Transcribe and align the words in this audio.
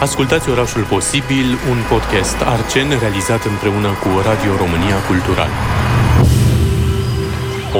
Ascultați 0.00 0.50
Orașul 0.50 0.84
Posibil, 0.84 1.46
un 1.70 1.78
podcast 1.88 2.40
Arcen 2.40 2.98
realizat 2.98 3.44
împreună 3.44 3.88
cu 3.88 4.08
Radio 4.24 4.56
România 4.56 5.06
Cultural. 5.06 5.48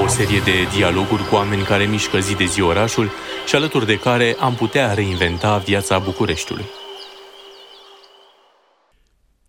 O 0.05 0.07
serie 0.07 0.41
de 0.45 0.53
dialoguri 0.77 1.29
cu 1.29 1.35
oameni 1.35 1.63
care 1.63 1.85
mișcă 1.85 2.19
zi 2.19 2.37
de 2.37 2.45
zi 2.45 2.61
orașul 2.61 3.11
și 3.47 3.55
alături 3.55 3.87
de 3.87 3.99
care 3.99 4.37
am 4.41 4.55
putea 4.55 4.95
reinventa 4.95 5.59
viața 5.59 5.99
Bucureștiului. 5.99 6.65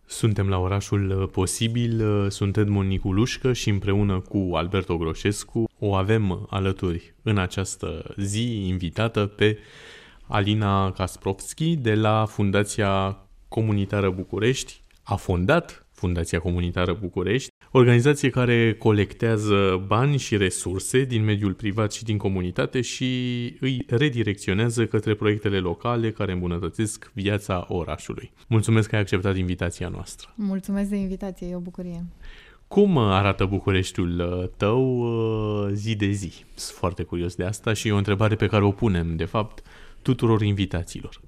Suntem 0.05 0.49
la 0.49 0.57
orașul 0.57 1.29
posibil, 1.31 2.03
sunt 2.29 2.57
Edmond 2.57 2.89
Niculușcă 2.89 3.53
și 3.53 3.69
împreună 3.69 4.19
cu 4.19 4.51
Alberto 4.53 4.97
Groșescu 4.97 5.69
o 5.79 5.93
avem 5.93 6.47
alături 6.49 7.13
în 7.23 7.37
această 7.37 8.13
zi 8.17 8.67
invitată 8.67 9.25
pe 9.25 9.57
Alina 10.31 10.91
Kasprovski 10.91 11.75
de 11.75 11.93
la 11.95 12.25
Fundația 12.25 13.17
Comunitară 13.47 14.09
București. 14.09 14.81
A 15.03 15.15
fondat 15.15 15.87
Fundația 15.91 16.39
Comunitară 16.39 16.97
București, 17.01 17.49
organizație 17.71 18.29
care 18.29 18.73
colectează 18.73 19.83
bani 19.87 20.17
și 20.17 20.37
resurse 20.37 21.03
din 21.03 21.23
mediul 21.23 21.53
privat 21.53 21.93
și 21.93 22.03
din 22.03 22.17
comunitate 22.17 22.81
și 22.81 23.05
îi 23.59 23.85
redirecționează 23.87 24.85
către 24.85 25.15
proiectele 25.15 25.59
locale 25.59 26.11
care 26.11 26.31
îmbunătățesc 26.31 27.11
viața 27.13 27.65
orașului. 27.67 28.31
Mulțumesc 28.47 28.89
că 28.89 28.95
ai 28.95 29.01
acceptat 29.01 29.37
invitația 29.37 29.87
noastră. 29.87 30.33
Mulțumesc 30.35 30.89
de 30.89 30.95
invitație, 30.95 31.47
e 31.47 31.55
o 31.55 31.59
bucurie. 31.59 32.05
Cum 32.67 32.97
arată 32.97 33.45
Bucureștiul 33.45 34.19
uh, 34.19 34.49
tău 34.57 34.99
uh, 34.99 35.69
zi 35.73 35.95
de 35.95 36.09
zi? 36.09 36.31
Sunt 36.53 36.77
foarte 36.77 37.03
curios 37.03 37.35
de 37.35 37.43
asta 37.43 37.73
și 37.73 37.87
e 37.87 37.91
o 37.91 37.97
întrebare 37.97 38.35
pe 38.35 38.47
care 38.47 38.63
o 38.63 38.71
punem, 38.71 39.15
de 39.15 39.25
fapt, 39.25 39.63
tuturor 40.01 40.41
invitațiilor. 40.41 41.21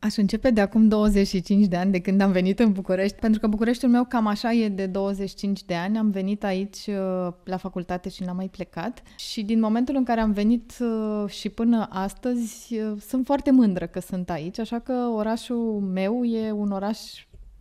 Aș 0.00 0.16
începe 0.16 0.50
de 0.50 0.60
acum 0.60 0.88
25 0.88 1.66
de 1.66 1.76
ani, 1.76 1.92
de 1.92 2.00
când 2.00 2.20
am 2.20 2.32
venit 2.32 2.58
în 2.58 2.72
București, 2.72 3.16
pentru 3.16 3.40
că 3.40 3.46
Bucureștiul 3.46 3.90
meu 3.90 4.04
cam 4.04 4.26
așa 4.26 4.52
e 4.52 4.68
de 4.68 4.86
25 4.86 5.64
de 5.64 5.74
ani. 5.74 5.98
Am 5.98 6.10
venit 6.10 6.44
aici 6.44 6.86
uh, 6.86 7.32
la 7.44 7.56
facultate 7.56 8.08
și 8.08 8.22
n-am 8.22 8.36
mai 8.36 8.48
plecat. 8.48 9.02
Și 9.16 9.42
din 9.42 9.60
momentul 9.60 9.94
în 9.96 10.04
care 10.04 10.20
am 10.20 10.32
venit 10.32 10.72
uh, 10.80 11.30
și 11.30 11.48
până 11.48 11.88
astăzi, 11.90 12.78
uh, 12.78 13.00
sunt 13.00 13.26
foarte 13.26 13.50
mândră 13.50 13.86
că 13.86 14.00
sunt 14.00 14.30
aici, 14.30 14.58
așa 14.58 14.78
că 14.78 14.92
orașul 14.92 15.80
meu 15.80 16.24
e 16.24 16.50
un 16.50 16.70
oraș 16.70 16.98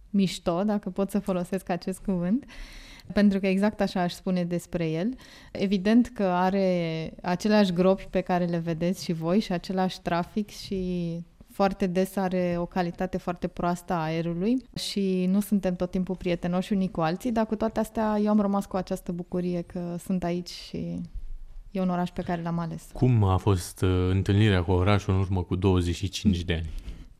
mișto, 0.10 0.64
dacă 0.64 0.90
pot 0.90 1.10
să 1.10 1.20
folosesc 1.20 1.70
acest 1.70 2.00
cuvânt 2.00 2.46
pentru 3.14 3.40
că 3.40 3.48
exact 3.48 3.82
așa 3.82 4.02
aș 4.02 4.14
spune 4.14 4.44
despre 4.44 4.90
el. 4.90 5.14
Evident 5.52 6.12
că 6.14 6.24
are 6.24 7.12
aceleași 7.22 7.74
gropi 7.74 8.08
pe 8.10 8.22
care 8.22 8.46
le 8.46 8.58
vedeți 8.58 9.04
și 9.04 9.14
voi 9.14 9.40
și 9.40 9.52
același 9.52 10.02
trafic 10.02 10.50
și 10.50 11.22
foarte 11.52 11.88
des 11.88 12.16
are 12.16 12.56
o 12.58 12.66
calitate 12.66 13.18
foarte 13.18 13.48
proastă 13.48 13.94
a 13.94 14.04
aerului 14.04 14.62
și 14.76 15.26
nu 15.26 15.40
suntem 15.40 15.76
tot 15.76 15.92
timpul 15.92 16.16
prietenoși 16.16 16.74
unii 16.74 16.92
cu 16.92 17.02
alții, 17.02 17.32
dar 17.32 17.46
cu 17.46 17.56
toate 17.56 17.80
astea 17.80 18.20
eu 18.24 18.30
am 18.30 18.40
rămas 18.40 18.66
cu 18.66 18.76
această 18.76 19.12
bucurie 19.12 19.62
că 19.62 19.96
sunt 20.04 20.24
aici 20.24 20.50
și 20.50 21.02
e 21.72 21.82
un 21.82 21.90
oraș 21.90 22.10
pe 22.10 22.22
care 22.22 22.42
l-am 22.42 22.60
ales. 22.60 22.90
Cum 22.94 23.24
a 23.24 23.38
fost 23.38 23.82
uh, 23.82 24.10
întâlnirea 24.10 24.64
cu 24.64 24.72
orașul 24.72 25.14
în 25.14 25.20
urmă 25.20 25.44
cu 25.44 25.56
25 25.56 26.44
de 26.44 26.54
ani? 26.54 26.70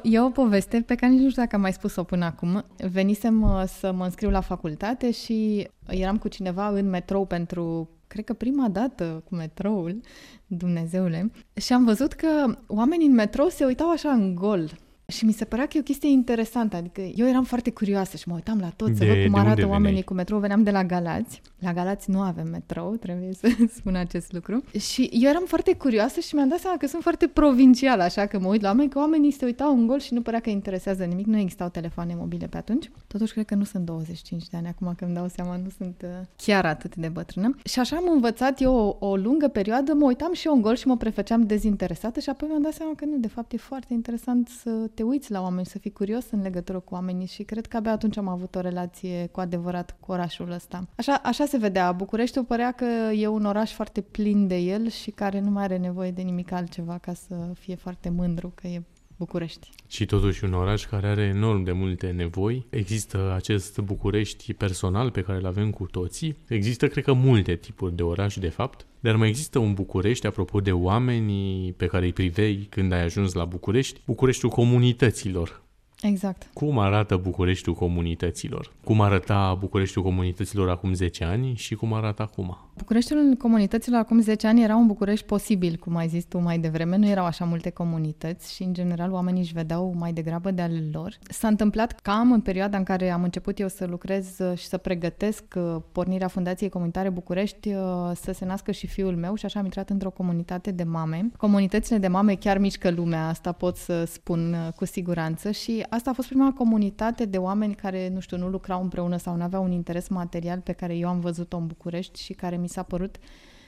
E 0.04 0.20
o 0.20 0.30
poveste 0.30 0.82
pe 0.82 0.96
care 0.96 1.12
nici 1.12 1.22
nu 1.22 1.30
știu 1.30 1.42
dacă 1.42 1.56
am 1.56 1.62
mai 1.62 1.74
spus-o 1.74 2.04
până 2.04 2.26
acum. 2.26 2.66
Venisem 2.92 3.42
uh, 3.42 3.64
să 3.68 3.92
mă 3.92 4.04
înscriu 4.04 4.30
la 4.30 4.42
facultate 4.42 5.12
și 5.12 5.68
eram 5.88 6.18
cu 6.18 6.28
cineva 6.28 6.68
în 6.68 6.90
metrou 6.90 7.26
pentru, 7.26 7.90
cred 8.08 8.24
că 8.24 8.34
prima 8.34 8.70
dată 8.70 9.24
cu 9.30 9.36
metroul, 9.36 10.02
Dumnezeule, 10.48 11.32
și 11.54 11.74
am 11.74 11.84
văzut 11.84 12.14
că 12.14 12.58
oamenii 12.68 13.08
în 13.08 13.14
metrou 13.14 13.50
se 13.50 13.66
uitau 13.66 13.90
așa 13.90 14.12
în 14.12 14.36
gol 14.36 14.70
și 15.12 15.26
mi 15.26 15.32
se 15.32 15.46
părea 15.46 15.66
că 15.66 15.78
e 15.78 15.80
o 15.80 15.84
chestie 15.84 16.10
interesantă, 16.10 16.76
adică 16.76 17.02
eu 17.02 17.28
eram 17.28 17.44
foarte 17.44 17.72
curioasă 17.72 18.18
și 18.18 18.28
mă 18.28 18.34
uitam 18.34 18.60
la 18.60 18.70
tot, 18.76 18.88
de, 18.88 18.94
să 18.94 19.06
văd 19.06 19.24
cum 19.24 19.36
arată 19.36 19.68
oamenii 19.68 20.04
cu 20.04 20.14
metrou. 20.14 20.40
Veneam 20.40 20.64
de 20.64 20.72
la 20.72 20.84
Galați. 20.84 21.42
La 21.60 21.74
Galați 21.74 22.10
nu 22.10 22.22
avem 22.22 22.48
metrou, 22.48 22.96
trebuie 22.96 23.34
să 23.34 23.48
spun 23.78 23.96
acest 23.96 24.32
lucru. 24.34 24.64
Și 24.80 25.10
eu 25.14 25.30
eram 25.30 25.44
foarte 25.46 25.76
curioasă 25.76 26.20
și 26.20 26.36
mi-am 26.36 26.48
dat 26.48 26.60
seama 26.60 26.78
că 26.78 26.88
sunt 26.88 27.02
foarte 27.02 27.28
provincială, 27.28 28.04
așa 28.04 28.26
că 28.26 28.40
mă 28.40 28.48
uit 28.48 28.62
la 28.62 28.68
oameni, 28.68 28.90
că 28.90 29.00
oamenii 29.00 29.32
se 29.32 29.46
uitau 29.46 29.74
în 29.74 29.88
gol 29.88 30.00
și 30.00 30.14
nu 30.14 30.22
părea 30.22 30.40
că 30.40 30.50
interesează 30.50 31.04
nimic. 31.04 31.26
Nu 31.26 31.38
existau 31.38 31.70
telefoane 31.70 32.16
mobile 32.18 32.48
pe 32.48 32.58
atunci. 32.58 32.92
Totuși 33.08 33.34
cred 33.34 33.46
că 33.46 33.56
nu 33.56 33.64
sunt 33.64 33.86
25 33.86 34.48
de 34.48 34.58
ani, 34.58 34.68
acum 34.68 34.94
că 34.98 35.06
îmi 35.06 35.14
dau 35.14 35.28
seama, 35.28 35.58
nu 35.64 35.70
sunt 35.78 36.02
uh, 36.04 36.10
chiar 36.36 36.66
atât 36.66 36.96
de 36.96 37.08
bătrână. 37.08 37.56
Și 37.64 37.80
așa 37.80 37.96
am 37.96 38.10
învățat 38.12 38.62
eu 38.62 38.98
o, 39.00 39.08
o 39.08 39.16
lungă 39.16 39.48
perioadă, 39.48 39.94
mă 39.94 40.06
uitam 40.06 40.34
și 40.34 40.48
eu 40.48 40.54
în 40.54 40.62
gol 40.62 40.76
și 40.76 40.88
mă 40.88 40.98
prefăceam 40.98 41.46
dezinteresată 41.46 42.20
și 42.20 42.30
apoi 42.30 42.48
mi-am 42.50 42.62
dat 42.62 42.74
seama 42.74 42.94
că 42.96 43.06
nu, 43.06 43.18
de 43.18 43.28
fapt 43.28 43.52
e 43.52 43.58
foarte 43.58 43.94
interesant 43.94 44.48
să 44.48 44.70
te 44.98 45.04
uiți 45.04 45.32
la 45.32 45.42
oameni, 45.42 45.66
să 45.66 45.80
fii 45.80 45.92
curios 45.92 46.32
în 46.32 46.42
legătură 46.42 46.80
cu 46.80 46.94
oamenii 46.94 47.26
și 47.26 47.44
cred 47.44 47.66
că 47.66 47.78
abia 47.78 47.92
atunci 47.92 48.18
am 48.18 48.28
avut 48.28 48.56
o 48.56 48.60
relație 48.60 49.28
cu 49.28 49.40
adevărat 49.40 49.98
cu 50.00 50.12
orașul 50.12 50.52
ăsta. 50.52 50.88
Așa, 50.96 51.14
așa 51.24 51.46
se 51.46 51.58
vedea. 51.58 51.92
Bucureștiul 51.92 52.44
părea 52.44 52.72
că 52.72 52.86
e 53.16 53.28
un 53.28 53.46
oraș 53.46 53.74
foarte 53.74 54.02
plin 54.02 54.48
de 54.48 54.58
el 54.58 54.90
și 54.90 55.12
care 55.12 55.40
nu 55.40 55.50
mai 55.50 55.64
are 55.64 55.78
nevoie 55.78 56.12
de 56.12 56.22
nimic 56.22 56.52
altceva 56.52 56.98
ca 56.98 57.14
să 57.14 57.36
fie 57.54 57.76
foarte 57.76 58.10
mândru 58.10 58.52
că 58.56 58.68
e 58.68 58.84
București. 59.18 59.70
Și 59.88 60.06
totuși 60.06 60.44
un 60.44 60.54
oraș 60.54 60.86
care 60.86 61.08
are 61.08 61.22
enorm 61.22 61.64
de 61.64 61.72
multe 61.72 62.12
nevoi. 62.12 62.66
Există 62.70 63.34
acest 63.36 63.80
București 63.80 64.54
personal 64.54 65.12
pe 65.12 65.22
care 65.22 65.38
îl 65.38 65.46
avem 65.46 65.70
cu 65.70 65.86
toții. 65.86 66.38
Există, 66.48 66.88
cred 66.88 67.04
că, 67.04 67.14
multe 67.14 67.56
tipuri 67.56 67.96
de 67.96 68.04
oraș, 68.04 68.36
de 68.36 68.50
fapt. 68.50 68.86
Dar 69.00 69.16
mai 69.16 69.28
există 69.28 69.60
un 69.60 69.74
București, 69.74 70.28
apropo 70.28 70.60
de 70.60 70.72
oamenii 70.72 71.74
pe 71.74 71.86
care 71.86 72.06
îi 72.06 72.14
privei 72.14 72.68
când 72.70 72.92
ai 72.92 73.04
ajuns 73.04 73.34
la 73.34 73.46
București, 73.46 74.02
Bucureștiul 74.06 74.52
comunităților. 74.52 75.66
Exact. 76.02 76.50
Cum 76.54 76.80
arată 76.80 77.16
Bucureștiul 77.16 77.76
comunităților? 77.76 78.72
Cum 78.84 79.02
arăta 79.02 79.58
Bucureștiul 79.60 80.04
comunităților 80.04 80.70
acum 80.70 80.94
10 80.94 81.24
ani 81.24 81.54
și 81.56 81.76
cum 81.76 81.94
arată 81.94 82.22
acum? 82.22 82.58
Bucureștiul 82.78 83.36
comunităților 83.38 84.00
acum 84.00 84.22
10 84.22 84.48
ani 84.48 84.64
era 84.64 84.76
un 84.76 84.88
București 84.88 85.26
posibil, 85.26 85.76
cum 85.76 85.96
ai 85.96 86.08
zis 86.08 86.26
tu 86.26 86.40
mai 86.40 86.60
devreme. 86.60 86.98
Nu 86.98 87.08
erau 87.08 87.26
așa 87.26 87.46
multe 87.46 87.70
comunități 87.70 88.54
și, 88.54 88.64
în 88.64 88.74
general, 88.74 89.12
oamenii 89.12 89.42
își 89.42 89.54
vedeau 89.54 89.96
mai 89.98 90.14
degrabă 90.14 90.52
de 90.52 90.62
ale 90.62 90.84
lor. 90.92 91.18
S-a 91.30 91.48
întâmplat 91.48 92.00
cam 92.00 92.32
în 92.32 92.42
perioada 92.42 92.78
în 92.78 92.84
care 92.84 93.10
am 93.10 93.24
început 93.24 93.60
eu 93.60 93.68
să 93.68 93.86
lucrez 93.86 94.38
și 94.56 94.66
să 94.66 94.78
pregătesc 94.78 95.44
uh, 95.56 95.76
pornirea 95.92 96.28
Fundației 96.28 96.70
Comunitare 96.70 97.10
București 97.10 97.74
uh, 97.74 98.12
să 98.16 98.32
se 98.32 98.46
nască 98.46 98.72
și 98.72 98.88
fiul 98.88 99.16
meu 99.16 99.36
și 99.36 99.46
așa 99.46 99.60
am 99.60 99.66
intrat 99.66 99.90
într-o 99.90 100.10
comunitate 100.10 100.72
de 100.72 100.84
mame. 100.84 101.32
Comunitățile 101.38 101.98
de 101.98 102.08
mame 102.08 102.36
chiar 102.36 102.58
mișcă 102.58 102.90
lumea, 102.90 103.28
asta 103.28 103.52
pot 103.52 103.76
să 103.76 104.04
spun 104.04 104.54
uh, 104.54 104.74
cu 104.74 104.86
siguranță 104.86 105.52
și 105.52 105.86
asta 105.90 106.10
a 106.10 106.14
fost 106.14 106.28
prima 106.28 106.54
comunitate 106.54 107.26
de 107.26 107.38
oameni 107.38 107.76
care, 107.76 108.10
nu 108.10 108.20
știu, 108.20 108.38
nu 108.38 108.48
lucrau 108.48 108.82
împreună 108.82 109.18
sau 109.18 109.36
nu 109.36 109.44
aveau 109.44 109.64
un 109.64 109.72
interes 109.72 110.08
material 110.08 110.60
pe 110.60 110.72
care 110.72 110.96
eu 110.96 111.08
am 111.08 111.20
văzut-o 111.20 111.58
în 111.58 111.68
București 111.68 112.22
și 112.22 112.34
care 112.34 112.58
mi 112.58 112.70
s-a 112.70 112.84
părut 112.84 113.16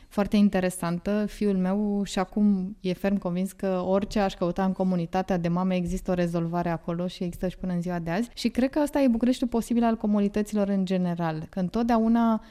foarte 0.09 0.35
interesantă. 0.35 1.25
Fiul 1.25 1.57
meu 1.57 2.03
și 2.03 2.19
acum 2.19 2.77
e 2.79 2.93
ferm 2.93 3.17
convins 3.17 3.51
că 3.51 3.83
orice 3.85 4.19
aș 4.19 4.33
căuta 4.33 4.63
în 4.63 4.71
comunitatea 4.71 5.37
de 5.37 5.47
mame 5.47 5.75
există 5.75 6.11
o 6.11 6.13
rezolvare 6.13 6.69
acolo 6.69 7.07
și 7.07 7.23
există 7.23 7.47
și 7.47 7.57
până 7.57 7.73
în 7.73 7.81
ziua 7.81 7.99
de 7.99 8.09
azi. 8.09 8.29
Și 8.33 8.49
cred 8.49 8.69
că 8.69 8.79
asta 8.79 8.99
e 8.99 9.07
Bucureștiul 9.07 9.49
posibil 9.49 9.83
al 9.83 9.95
comunităților 9.95 10.67
în 10.67 10.85
general, 10.85 11.47
că 11.49 11.59
întotdeauna 11.59 12.41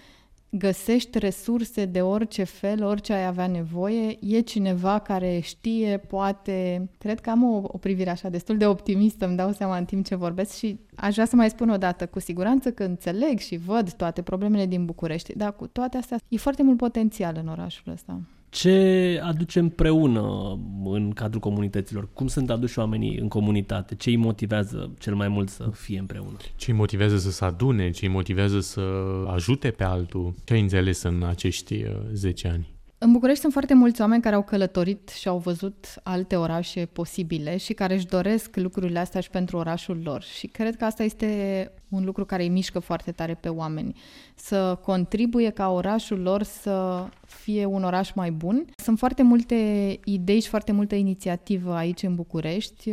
găsești 0.50 1.18
resurse 1.18 1.84
de 1.84 2.00
orice 2.00 2.44
fel, 2.44 2.84
orice 2.84 3.12
ai 3.12 3.26
avea 3.26 3.46
nevoie, 3.46 4.18
e 4.20 4.40
cineva 4.40 4.98
care 4.98 5.38
știe, 5.40 5.98
poate... 5.98 6.88
Cred 6.98 7.20
că 7.20 7.30
am 7.30 7.42
o, 7.44 7.60
o 7.62 7.78
privire 7.78 8.10
așa 8.10 8.28
destul 8.28 8.56
de 8.56 8.66
optimistă, 8.66 9.26
îmi 9.26 9.36
dau 9.36 9.52
seama 9.52 9.76
în 9.76 9.84
timp 9.84 10.06
ce 10.06 10.14
vorbesc 10.14 10.56
și 10.56 10.78
aș 10.94 11.12
vrea 11.12 11.26
să 11.26 11.36
mai 11.36 11.50
spun 11.50 11.68
o 11.68 11.76
dată, 11.76 12.06
cu 12.06 12.20
siguranță 12.20 12.72
că 12.72 12.84
înțeleg 12.84 13.38
și 13.38 13.56
văd 13.56 13.92
toate 13.92 14.22
problemele 14.22 14.66
din 14.66 14.84
București, 14.84 15.36
dar 15.36 15.56
cu 15.56 15.66
toate 15.66 15.96
astea 15.96 16.18
e 16.28 16.36
foarte 16.36 16.62
mult 16.62 16.76
potențial 16.76 17.36
în 17.40 17.48
orașul 17.48 17.92
ăsta. 17.92 18.20
Ce 18.50 19.20
aduce 19.24 19.58
împreună 19.58 20.58
în 20.84 21.10
cadrul 21.10 21.40
comunităților? 21.40 22.08
Cum 22.12 22.26
sunt 22.26 22.50
aduși 22.50 22.78
oamenii 22.78 23.18
în 23.18 23.28
comunitate? 23.28 23.94
Ce 23.94 24.10
îi 24.10 24.16
motivează 24.16 24.94
cel 24.98 25.14
mai 25.14 25.28
mult 25.28 25.48
să 25.48 25.70
fie 25.72 25.98
împreună? 25.98 26.36
Ce 26.56 26.70
îi 26.70 26.76
motivează 26.76 27.18
să 27.18 27.30
se 27.30 27.44
adune? 27.44 27.90
Ce 27.90 28.06
îi 28.06 28.12
motivează 28.12 28.60
să 28.60 28.80
ajute 29.26 29.70
pe 29.70 29.84
altul? 29.84 30.34
Ce 30.44 30.52
ai 30.52 30.60
înțeles 30.60 31.02
în 31.02 31.22
acești 31.22 31.84
10 32.12 32.46
uh, 32.46 32.52
ani? 32.52 32.77
În 33.00 33.12
București 33.12 33.40
sunt 33.40 33.52
foarte 33.52 33.74
mulți 33.74 34.00
oameni 34.00 34.22
care 34.22 34.34
au 34.34 34.42
călătorit 34.42 35.08
și 35.08 35.28
au 35.28 35.38
văzut 35.38 35.86
alte 36.02 36.36
orașe 36.36 36.86
posibile 36.86 37.56
și 37.56 37.72
care 37.72 37.94
își 37.94 38.06
doresc 38.06 38.56
lucrurile 38.56 38.98
astea 38.98 39.20
și 39.20 39.30
pentru 39.30 39.56
orașul 39.56 40.00
lor. 40.04 40.22
Și 40.22 40.46
cred 40.46 40.76
că 40.76 40.84
asta 40.84 41.02
este 41.02 41.70
un 41.88 42.04
lucru 42.04 42.24
care 42.24 42.42
îi 42.42 42.48
mișcă 42.48 42.78
foarte 42.78 43.12
tare 43.12 43.34
pe 43.34 43.48
oameni. 43.48 44.00
Să 44.34 44.78
contribuie 44.82 45.50
ca 45.50 45.70
orașul 45.70 46.20
lor 46.20 46.42
să 46.42 47.06
fie 47.26 47.64
un 47.64 47.84
oraș 47.84 48.12
mai 48.12 48.30
bun. 48.30 48.64
Sunt 48.76 48.98
foarte 48.98 49.22
multe 49.22 49.54
idei 50.04 50.40
și 50.40 50.48
foarte 50.48 50.72
multă 50.72 50.94
inițiativă 50.94 51.74
aici 51.74 52.02
în 52.02 52.14
București 52.14 52.90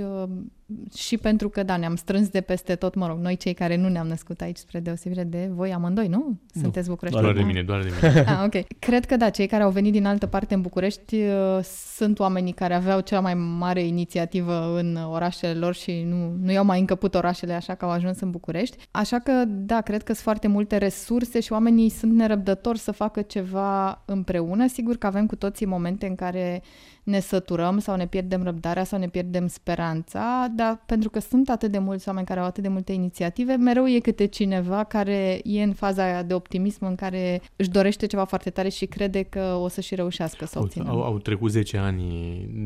și 0.96 1.18
pentru 1.18 1.50
că, 1.50 1.64
da, 1.64 1.78
ne-am 1.78 1.96
strâns 1.96 2.30
de 2.30 2.42
peste 2.42 2.76
tot, 2.76 2.96
mă 2.96 3.08
rog, 3.08 3.20
noi 3.20 3.36
cei 3.36 3.54
care 3.54 3.76
nu 3.76 3.90
ne-am 3.90 4.08
născut 4.08 4.42
aici, 4.42 4.58
spre 4.58 4.80
deosebire 4.80 5.24
de 5.24 5.50
voi 5.52 5.74
amândoi, 5.74 6.08
nu? 6.08 6.40
Sunteți 6.62 6.90
București. 6.90 7.20
Doar 7.20 7.34
de 7.34 7.42
mine, 7.42 7.64
doar 7.64 7.82
de 7.82 7.90
mine. 8.02 8.20
ah, 8.30 8.44
ok. 8.46 8.80
Cred 8.80 9.06
că, 9.06 9.18
da, 9.18 9.30
cei 9.30 9.48
care 9.48 9.64
au 9.64 9.70
venit 9.70 9.92
din 9.92 10.06
altă 10.06 10.26
parte 10.26 10.54
în 10.54 10.62
București 10.62 11.16
uh, 11.16 11.60
sunt 11.96 12.20
oamenii 12.20 12.54
care 12.54 12.74
aveau 12.74 13.00
cea 13.00 13.20
mai 13.20 13.34
mare 13.34 13.84
inițiativă 13.84 14.78
în 14.78 14.96
orașele 14.96 15.54
lor 15.54 15.74
și 15.74 16.06
nu, 16.08 16.36
nu 16.42 16.52
i-au 16.52 16.66
mai 16.66 16.80
încăput 16.80 17.16
orașele 17.16 17.54
așa 17.54 17.76
că 17.76 17.86
au 17.86 17.92
ajuns 17.92 18.20
în 18.20 18.32
București. 18.32 18.78
Așa 18.92 19.20
că, 19.20 19.44
da, 19.48 19.82
cred 19.82 20.04
că 20.04 20.12
sunt 20.12 20.24
foarte 20.24 20.48
multe 20.48 20.78
resurse 20.78 21.40
și 21.40 21.52
oamenii 21.52 21.90
sunt 21.90 22.14
nerăbdători 22.14 22.80
să 22.80 22.92
facă 22.92 23.22
ceva 23.22 24.02
împreună. 24.06 24.68
Sigur 24.68 24.98
că 24.98 25.08
avem 25.08 25.26
cu 25.26 25.36
toții 25.36 25.66
momente 25.66 26.08
în 26.08 26.16
care 26.16 26.62
ne 27.06 27.20
săturăm 27.20 27.80
sau 27.80 27.96
ne 27.96 28.08
pierdem 28.08 28.44
răbdarea 28.44 28.84
sau 28.84 29.00
ne 29.00 29.08
pierdem 29.08 29.48
speranța, 29.48 30.48
dar 30.56 30.84
pentru 30.86 31.10
că 31.10 31.20
sunt 31.20 31.50
atât 31.50 31.72
de 31.72 31.78
mulți 31.78 32.08
oameni 32.08 32.26
care 32.26 32.40
au 32.40 32.46
atât 32.46 32.64
de 32.64 32.70
multe 32.70 32.92
inițiative, 32.92 33.56
mereu 33.56 33.88
e 33.88 34.00
câte 34.00 34.26
cineva 34.26 34.84
care 34.84 35.42
e 35.44 35.64
în 35.64 35.74
faza 35.74 36.04
aia 36.04 36.24
de 36.24 36.34
optimism 36.34 36.86
în 36.86 36.96
care 36.96 37.42
își 37.56 37.70
dorește 37.70 38.06
ceva 38.06 38.24
foarte 38.24 38.50
tare 38.50 38.70
și 38.70 38.86
crede 38.86 39.24
că 39.24 39.58
o 39.62 39.68
să 39.68 39.82
și 39.82 39.96
reușească 39.96 40.46
să 40.46 40.60
obțină. 40.60 40.90
Au, 40.90 41.04
au 41.04 41.18
trecut 41.18 41.52
10 41.52 41.78
ani 41.78 42.04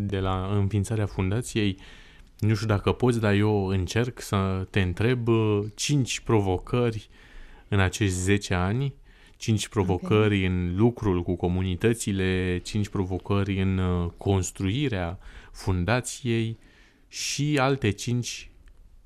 de 0.07 0.19
la 0.19 0.49
înființarea 0.53 1.05
fundației. 1.05 1.77
Nu 2.39 2.53
știu 2.53 2.67
dacă 2.67 2.91
poți, 2.91 3.19
dar 3.19 3.33
eu 3.33 3.65
încerc 3.65 4.21
să 4.21 4.67
te 4.69 4.81
întreb 4.81 5.27
5 5.75 6.17
uh, 6.17 6.23
provocări 6.25 7.09
în 7.67 7.79
acești 7.79 8.13
10 8.13 8.53
ani 8.53 8.93
cinci 9.39 9.67
provocări 9.67 10.45
okay. 10.45 10.45
în 10.45 10.75
lucrul 10.75 11.23
cu 11.23 11.35
comunitățile, 11.35 12.59
cinci 12.63 12.87
provocări 12.87 13.61
în 13.61 13.77
uh, 13.77 14.09
construirea 14.17 15.19
fundației 15.51 16.57
și 17.09 17.57
alte 17.59 17.89
cinci 17.89 18.49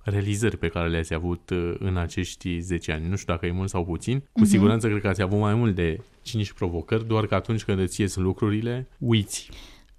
realizări 0.04 0.58
pe 0.58 0.68
care 0.68 0.90
le-ați 0.90 1.14
avut 1.14 1.50
uh, 1.50 1.76
în 1.80 1.98
acești 1.98 2.60
10 2.60 2.92
ani. 2.92 3.08
Nu 3.08 3.16
știu 3.16 3.34
dacă 3.34 3.46
e 3.46 3.52
mult 3.52 3.70
sau 3.70 3.86
puțin. 3.86 4.20
Cu 4.32 4.42
uh-huh. 4.42 4.48
siguranță 4.48 4.88
cred 4.88 5.02
că 5.02 5.08
ați 5.08 5.22
avut 5.22 5.40
mai 5.40 5.54
mult 5.54 5.76
de 5.76 6.00
5 6.22 6.52
provocări, 6.52 7.08
doar 7.08 7.26
că 7.26 7.36
atunci 7.36 7.64
când 7.64 7.80
îți 7.80 8.02
ies 8.02 8.16
lucrurile, 8.16 8.88
uiți 8.98 9.50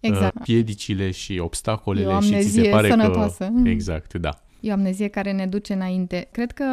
exact. 0.00 0.34
Uh, 0.34 0.42
piedicile 0.44 1.10
și 1.10 1.38
obstacolele 1.38 2.20
și 2.20 2.40
ți 2.40 2.50
se 2.50 2.68
pare 2.68 2.88
sănătoasă. 2.88 3.52
că... 3.62 3.68
Exact, 3.68 4.14
da. 4.14 4.42
E 4.60 4.70
o 4.70 4.72
amnezie 4.72 5.08
care 5.08 5.32
ne 5.32 5.46
duce 5.46 5.72
înainte. 5.72 6.28
Cred 6.32 6.52
că 6.52 6.64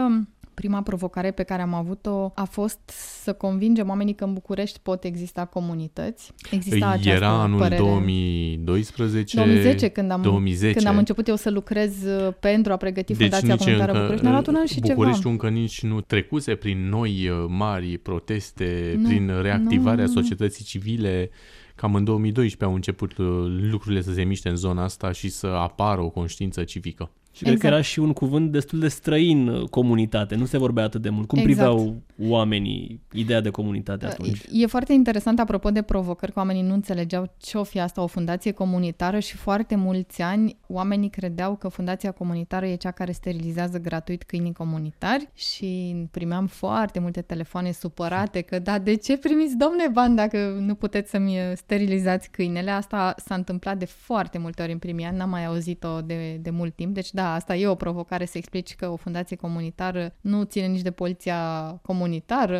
Prima 0.53 0.81
provocare 0.81 1.31
pe 1.31 1.43
care 1.43 1.61
am 1.61 1.73
avut-o 1.73 2.31
a 2.35 2.43
fost 2.43 2.79
să 3.23 3.33
convingem 3.33 3.89
oamenii 3.89 4.13
că 4.13 4.23
în 4.23 4.33
București 4.33 4.79
pot 4.79 5.03
exista 5.03 5.45
comunități. 5.45 6.31
Exista 6.51 6.89
această 6.89 7.09
Era 7.09 7.41
anul 7.41 7.59
părere. 7.59 7.81
2012? 7.81 9.35
2010, 9.35 9.87
când 9.87 10.11
am, 10.11 10.21
2010. 10.21 10.73
când 10.73 10.87
am 10.87 10.97
început 10.97 11.27
eu 11.27 11.35
să 11.35 11.49
lucrez 11.49 12.03
uh, 12.03 12.33
pentru 12.39 12.71
a 12.71 12.77
pregăti 12.77 13.13
deci 13.13 13.29
Fundația 13.29 13.55
Comunitară 13.55 13.91
București. 13.91 14.23
Ne-a 14.23 14.31
luat 14.31 14.47
un 14.47 14.55
an 14.55 14.65
și 14.65 14.79
București 14.79 15.19
ceva. 15.19 15.31
încă 15.31 15.49
nici 15.49 15.83
nu 15.83 16.01
trecuse 16.01 16.55
prin 16.55 16.89
noi 16.89 17.29
uh, 17.29 17.45
mari 17.47 17.97
proteste, 17.97 18.95
nu, 18.97 19.07
prin 19.07 19.31
reactivarea 19.41 20.05
nu, 20.05 20.11
societății 20.11 20.65
civile. 20.65 21.29
Cam 21.75 21.95
în 21.95 22.03
2012 22.03 22.65
au 22.65 22.73
început 22.73 23.17
uh, 23.17 23.25
lucrurile 23.71 24.01
să 24.01 24.13
se 24.13 24.23
miște 24.23 24.49
în 24.49 24.55
zona 24.55 24.83
asta 24.83 25.11
și 25.11 25.29
să 25.29 25.47
apară 25.47 26.01
o 26.01 26.09
conștiință 26.09 26.63
civică. 26.63 27.11
Și 27.31 27.43
exact. 27.43 27.59
cred 27.59 27.59
că 27.59 27.65
exact. 27.67 27.73
era 27.73 27.81
și 27.81 27.99
un 27.99 28.13
cuvânt 28.13 28.51
destul 28.51 28.79
de 28.79 28.87
străin 28.87 29.47
uh, 29.47 29.69
comunitate, 29.69 30.35
nu 30.35 30.45
se 30.45 30.57
vorbea 30.57 30.83
atât 30.83 31.01
de 31.01 31.09
mult. 31.09 31.27
Cum 31.27 31.39
exact. 31.39 31.55
priveau 31.55 32.01
oamenii 32.29 33.01
ideea 33.11 33.41
de 33.41 33.49
comunitate 33.49 34.05
uh, 34.05 34.11
atunci? 34.11 34.45
E 34.51 34.65
foarte 34.65 34.93
interesant, 34.93 35.39
apropo 35.39 35.69
de 35.69 35.81
provocări, 35.81 36.31
că 36.31 36.39
oamenii 36.39 36.61
nu 36.61 36.73
înțelegeau 36.73 37.33
ce 37.37 37.57
o 37.57 37.63
fi 37.63 37.79
asta, 37.79 38.01
o 38.01 38.07
fundație 38.07 38.51
comunitară 38.51 39.19
și 39.19 39.35
foarte 39.35 39.75
mulți 39.75 40.21
ani 40.21 40.57
oamenii 40.67 41.09
credeau 41.09 41.55
că 41.55 41.67
fundația 41.67 42.11
comunitară 42.11 42.65
e 42.65 42.75
cea 42.75 42.91
care 42.91 43.11
sterilizează 43.11 43.77
gratuit 43.77 44.23
câinii 44.23 44.53
comunitari 44.53 45.29
și 45.33 45.95
primeam 46.11 46.47
foarte 46.47 46.99
multe 46.99 47.21
telefoane 47.21 47.71
supărate 47.71 48.41
că 48.41 48.59
da, 48.59 48.79
de 48.79 48.95
ce 48.95 49.17
primiți, 49.17 49.57
domne, 49.57 49.87
bani 49.91 50.15
dacă 50.15 50.37
nu 50.59 50.75
puteți 50.75 51.09
să-mi 51.09 51.37
uh, 51.37 51.51
sterilizați 51.55 52.29
câinele? 52.29 52.71
Asta 52.71 53.13
s-a 53.17 53.35
întâmplat 53.35 53.77
de 53.77 53.85
foarte 53.85 54.37
multe 54.37 54.61
ori 54.61 54.71
în 54.71 54.77
primii 54.77 55.05
ani, 55.05 55.17
n-am 55.17 55.29
mai 55.29 55.45
auzit-o 55.45 56.01
de, 56.01 56.35
de 56.35 56.49
mult 56.49 56.75
timp, 56.75 56.93
deci 56.93 57.11
da, 57.11 57.33
asta 57.33 57.55
e 57.55 57.67
o 57.67 57.75
provocare 57.75 58.25
să 58.25 58.37
explici 58.37 58.75
că 58.75 58.89
o 58.89 58.95
fundație 58.95 59.35
comunitară 59.35 60.13
nu 60.21 60.43
ține 60.43 60.65
nici 60.65 60.81
de 60.81 60.91
poliția 60.91 61.39
comunitară, 61.81 62.09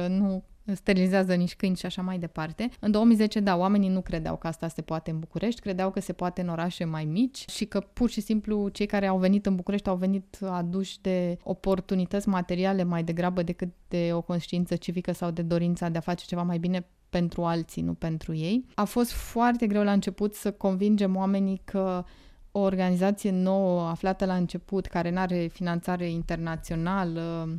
nu 0.07 0.43
sterilizează 0.73 1.33
nici 1.33 1.55
câini 1.55 1.75
și 1.75 1.85
așa 1.85 2.01
mai 2.01 2.19
departe. 2.19 2.69
În 2.79 2.91
2010, 2.91 3.39
da, 3.39 3.57
oamenii 3.57 3.89
nu 3.89 4.01
credeau 4.01 4.37
că 4.37 4.47
asta 4.47 4.67
se 4.67 4.81
poate 4.81 5.11
în 5.11 5.19
București, 5.19 5.61
credeau 5.61 5.91
că 5.91 5.99
se 5.99 6.13
poate 6.13 6.41
în 6.41 6.47
orașe 6.47 6.83
mai 6.83 7.05
mici 7.05 7.49
și 7.49 7.65
că 7.65 7.79
pur 7.79 8.09
și 8.09 8.21
simplu 8.21 8.69
cei 8.69 8.85
care 8.85 9.07
au 9.07 9.17
venit 9.17 9.45
în 9.45 9.55
București 9.55 9.89
au 9.89 9.95
venit 9.95 10.37
aduși 10.49 11.01
de 11.01 11.37
oportunități 11.43 12.29
materiale 12.29 12.83
mai 12.83 13.03
degrabă 13.03 13.43
decât 13.43 13.69
de 13.87 14.09
o 14.13 14.21
conștiință 14.21 14.75
civică 14.75 15.11
sau 15.11 15.31
de 15.31 15.41
dorința 15.41 15.89
de 15.89 15.97
a 15.97 16.01
face 16.01 16.25
ceva 16.25 16.43
mai 16.43 16.57
bine 16.57 16.87
pentru 17.09 17.43
alții, 17.43 17.81
nu 17.81 17.93
pentru 17.93 18.33
ei. 18.35 18.65
A 18.75 18.83
fost 18.83 19.11
foarte 19.11 19.67
greu 19.67 19.83
la 19.83 19.91
început 19.91 20.33
să 20.33 20.51
convingem 20.51 21.15
oamenii 21.15 21.61
că 21.63 22.03
o 22.51 22.59
organizație 22.59 23.31
nouă 23.31 23.81
aflată 23.87 24.25
la 24.25 24.35
început, 24.35 24.85
care 24.85 25.11
nu 25.11 25.19
are 25.19 25.47
finanțare 25.47 26.09
internațională, 26.09 27.49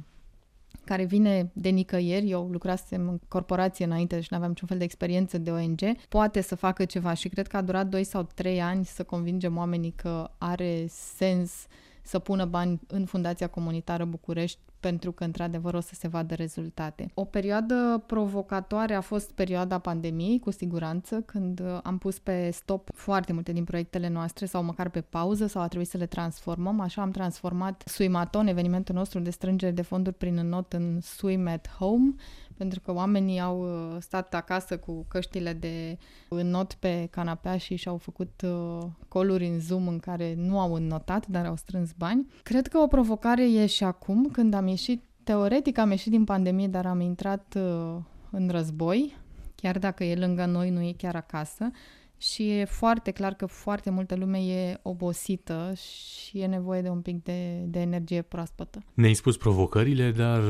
care 0.85 1.05
vine 1.05 1.51
de 1.53 1.69
nicăieri, 1.69 2.31
eu 2.31 2.49
lucrasem 2.51 3.09
în 3.09 3.19
corporație 3.29 3.85
înainte 3.85 4.21
și 4.21 4.29
nu 4.31 4.37
aveam 4.37 4.51
niciun 4.51 4.69
fel 4.69 4.79
de 4.79 4.85
experiență 4.85 5.39
de 5.39 5.51
ONG, 5.51 5.81
poate 6.09 6.41
să 6.41 6.55
facă 6.55 6.85
ceva 6.85 7.15
și 7.15 7.29
cred 7.29 7.47
că 7.47 7.57
a 7.57 7.63
durat 7.63 7.87
2 7.87 8.05
sau 8.05 8.29
3 8.35 8.63
ani 8.63 8.85
să 8.85 9.03
convingem 9.03 9.57
oamenii 9.57 9.93
că 9.97 10.31
are 10.39 10.87
sens 10.89 11.67
să 12.03 12.19
pună 12.19 12.45
bani 12.45 12.81
în 12.87 13.05
Fundația 13.05 13.47
Comunitară 13.47 14.05
București 14.05 14.59
pentru 14.83 15.13
că, 15.13 15.25
într-adevăr, 15.25 15.75
o 15.75 15.81
să 15.81 15.95
se 15.95 16.09
vadă 16.09 16.35
rezultate. 16.35 17.11
O 17.15 17.25
perioadă 17.25 18.03
provocatoare 18.07 18.95
a 18.95 19.01
fost 19.01 19.33
perioada 19.33 19.79
pandemiei, 19.79 20.39
cu 20.39 20.51
siguranță, 20.51 21.21
când 21.21 21.63
am 21.83 21.99
pus 21.99 22.19
pe 22.19 22.51
stop 22.51 22.91
foarte 22.95 23.33
multe 23.33 23.53
din 23.53 23.65
proiectele 23.65 24.09
noastre 24.09 24.47
sau 24.47 24.63
măcar 24.63 24.89
pe 24.89 25.01
pauză 25.01 25.47
sau 25.47 25.63
a 25.63 25.67
trebuit 25.67 25.89
să 25.89 25.97
le 25.97 26.07
transformăm. 26.07 26.81
Așa 26.81 27.03
am 27.03 27.11
transformat 27.11 27.83
Suimaton, 27.87 28.47
evenimentul 28.47 28.95
nostru 28.95 29.21
de 29.21 29.31
strângere 29.31 29.73
de 29.73 29.83
fonduri 29.83 30.17
prin 30.17 30.35
not 30.35 30.73
în 30.73 31.01
Swim 31.01 31.49
at 31.49 31.69
Home, 31.69 32.15
pentru 32.63 32.81
că 32.81 32.93
oamenii 32.93 33.41
au 33.41 33.63
uh, 33.63 33.97
stat 34.01 34.35
acasă 34.35 34.79
cu 34.79 35.05
căștile 35.09 35.53
de 35.53 35.99
not 36.29 36.73
pe 36.73 37.09
canapea 37.11 37.57
și 37.57 37.77
și-au 37.77 37.97
făcut 37.97 38.43
uh, 38.45 38.79
coluri 39.09 39.47
în 39.47 39.61
Zoom 39.61 39.89
în 39.89 39.99
care 39.99 40.35
nu 40.37 40.61
au 40.61 40.75
înnotat, 40.75 41.27
dar 41.27 41.47
au 41.47 41.57
strâns 41.57 41.93
bani. 41.93 42.27
Cred 42.43 42.67
că 42.67 42.79
o 42.79 42.87
provocare 42.87 43.51
e 43.51 43.67
și 43.67 43.85
acum, 43.85 44.29
când 44.33 44.55
am 44.55 44.67
ieșit, 44.67 45.03
teoretic 45.23 45.79
am 45.79 45.91
ieșit 45.91 46.11
din 46.11 46.25
pandemie, 46.25 46.69
dar 46.69 46.87
am 46.87 47.01
intrat 47.01 47.55
uh, 47.57 47.97
în 48.31 48.49
război, 48.49 49.17
chiar 49.55 49.79
dacă 49.79 50.05
e 50.05 50.15
lângă 50.15 50.45
noi, 50.45 50.71
nu 50.71 50.83
e 50.83 50.93
chiar 50.97 51.15
acasă. 51.15 51.71
Și 52.17 52.51
e 52.51 52.65
foarte 52.65 53.11
clar 53.11 53.35
că 53.35 53.47
foarte 53.47 53.91
multă 53.91 54.15
lume 54.15 54.39
e 54.39 54.79
obosită 54.83 55.73
și 55.75 56.39
e 56.39 56.47
nevoie 56.47 56.83
de 56.83 56.89
un 56.89 57.01
pic 57.01 57.23
de, 57.23 57.65
de 57.67 57.81
energie 57.81 58.23
proaspătă. 58.23 58.83
Ne-ai 58.95 59.15
spus 59.15 59.37
provocările, 59.37 60.11
dar 60.11 60.41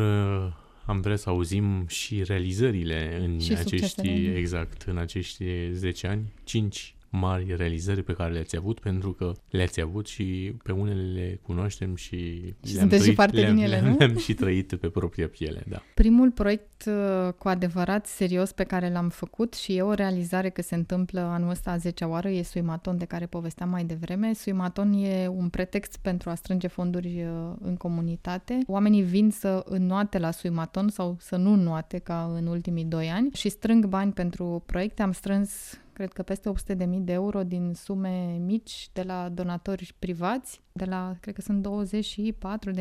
am 0.86 1.00
vrea 1.00 1.16
să 1.16 1.28
auzim 1.28 1.86
și 1.86 2.22
realizările 2.22 3.18
în 3.20 3.38
și 3.38 3.52
acești, 3.52 4.08
exact, 4.34 4.82
în 4.82 4.96
acești 4.96 5.44
10 5.72 6.06
ani, 6.06 6.32
5 6.44 6.94
mari 7.12 7.54
realizări 7.56 8.02
pe 8.02 8.12
care 8.12 8.32
le-ați 8.32 8.56
avut, 8.56 8.80
pentru 8.80 9.12
că 9.12 9.32
le-ați 9.50 9.80
avut 9.80 10.06
și 10.06 10.54
pe 10.62 10.72
unele 10.72 11.12
le 11.12 11.40
cunoaștem 11.42 11.94
și, 11.94 12.54
și 12.64 12.74
le-am, 12.74 12.88
trăit, 12.88 13.02
și 13.02 13.12
parte 13.12 13.40
le-am, 13.40 13.54
din 13.54 13.64
ele, 13.64 13.80
le-am, 13.80 13.96
le-am 13.98 14.16
și 14.16 14.34
trăit 14.34 14.74
pe 14.74 14.88
propria 14.88 15.28
piele, 15.28 15.62
da. 15.68 15.82
Primul 15.94 16.30
proiect 16.30 16.84
uh, 16.86 17.32
cu 17.38 17.48
adevărat 17.48 18.06
serios 18.06 18.52
pe 18.52 18.64
care 18.64 18.90
l-am 18.90 19.08
făcut 19.08 19.54
și 19.54 19.76
e 19.76 19.82
o 19.82 19.92
realizare 19.92 20.48
că 20.48 20.62
se 20.62 20.74
întâmplă 20.74 21.20
anul 21.20 21.50
ăsta 21.50 21.70
a 21.70 21.76
10 21.76 22.04
oară, 22.04 22.28
e 22.28 22.42
Suimaton 22.42 22.98
de 22.98 23.04
care 23.04 23.26
povesteam 23.26 23.68
mai 23.68 23.84
devreme. 23.84 24.32
Suimaton 24.34 24.92
e 24.92 25.26
un 25.26 25.48
pretext 25.48 25.98
pentru 26.02 26.30
a 26.30 26.34
strânge 26.34 26.66
fonduri 26.66 27.22
uh, 27.22 27.54
în 27.60 27.76
comunitate. 27.76 28.58
Oamenii 28.66 29.02
vin 29.02 29.30
să 29.30 29.62
înnoate 29.64 30.18
la 30.18 30.30
Suimaton 30.30 30.88
sau 30.88 31.16
să 31.20 31.36
nu 31.36 31.52
înnoate 31.52 31.98
ca 31.98 32.32
în 32.34 32.46
ultimii 32.46 32.84
doi 32.84 33.10
ani 33.10 33.30
și 33.34 33.48
strâng 33.48 33.86
bani 33.86 34.12
pentru 34.12 34.62
proiecte. 34.66 35.02
Am 35.02 35.12
strâns 35.12 35.80
cred 35.92 36.12
că 36.12 36.22
peste 36.22 36.52
800.000 36.74 36.76
de 36.98 37.12
euro 37.12 37.42
din 37.42 37.72
sume 37.74 38.36
mici 38.40 38.88
de 38.92 39.02
la 39.02 39.28
donatori 39.28 39.94
privați 39.98 40.60
de 40.72 40.84
la, 40.84 41.16
cred 41.20 41.34
că 41.34 41.40
sunt 41.40 41.66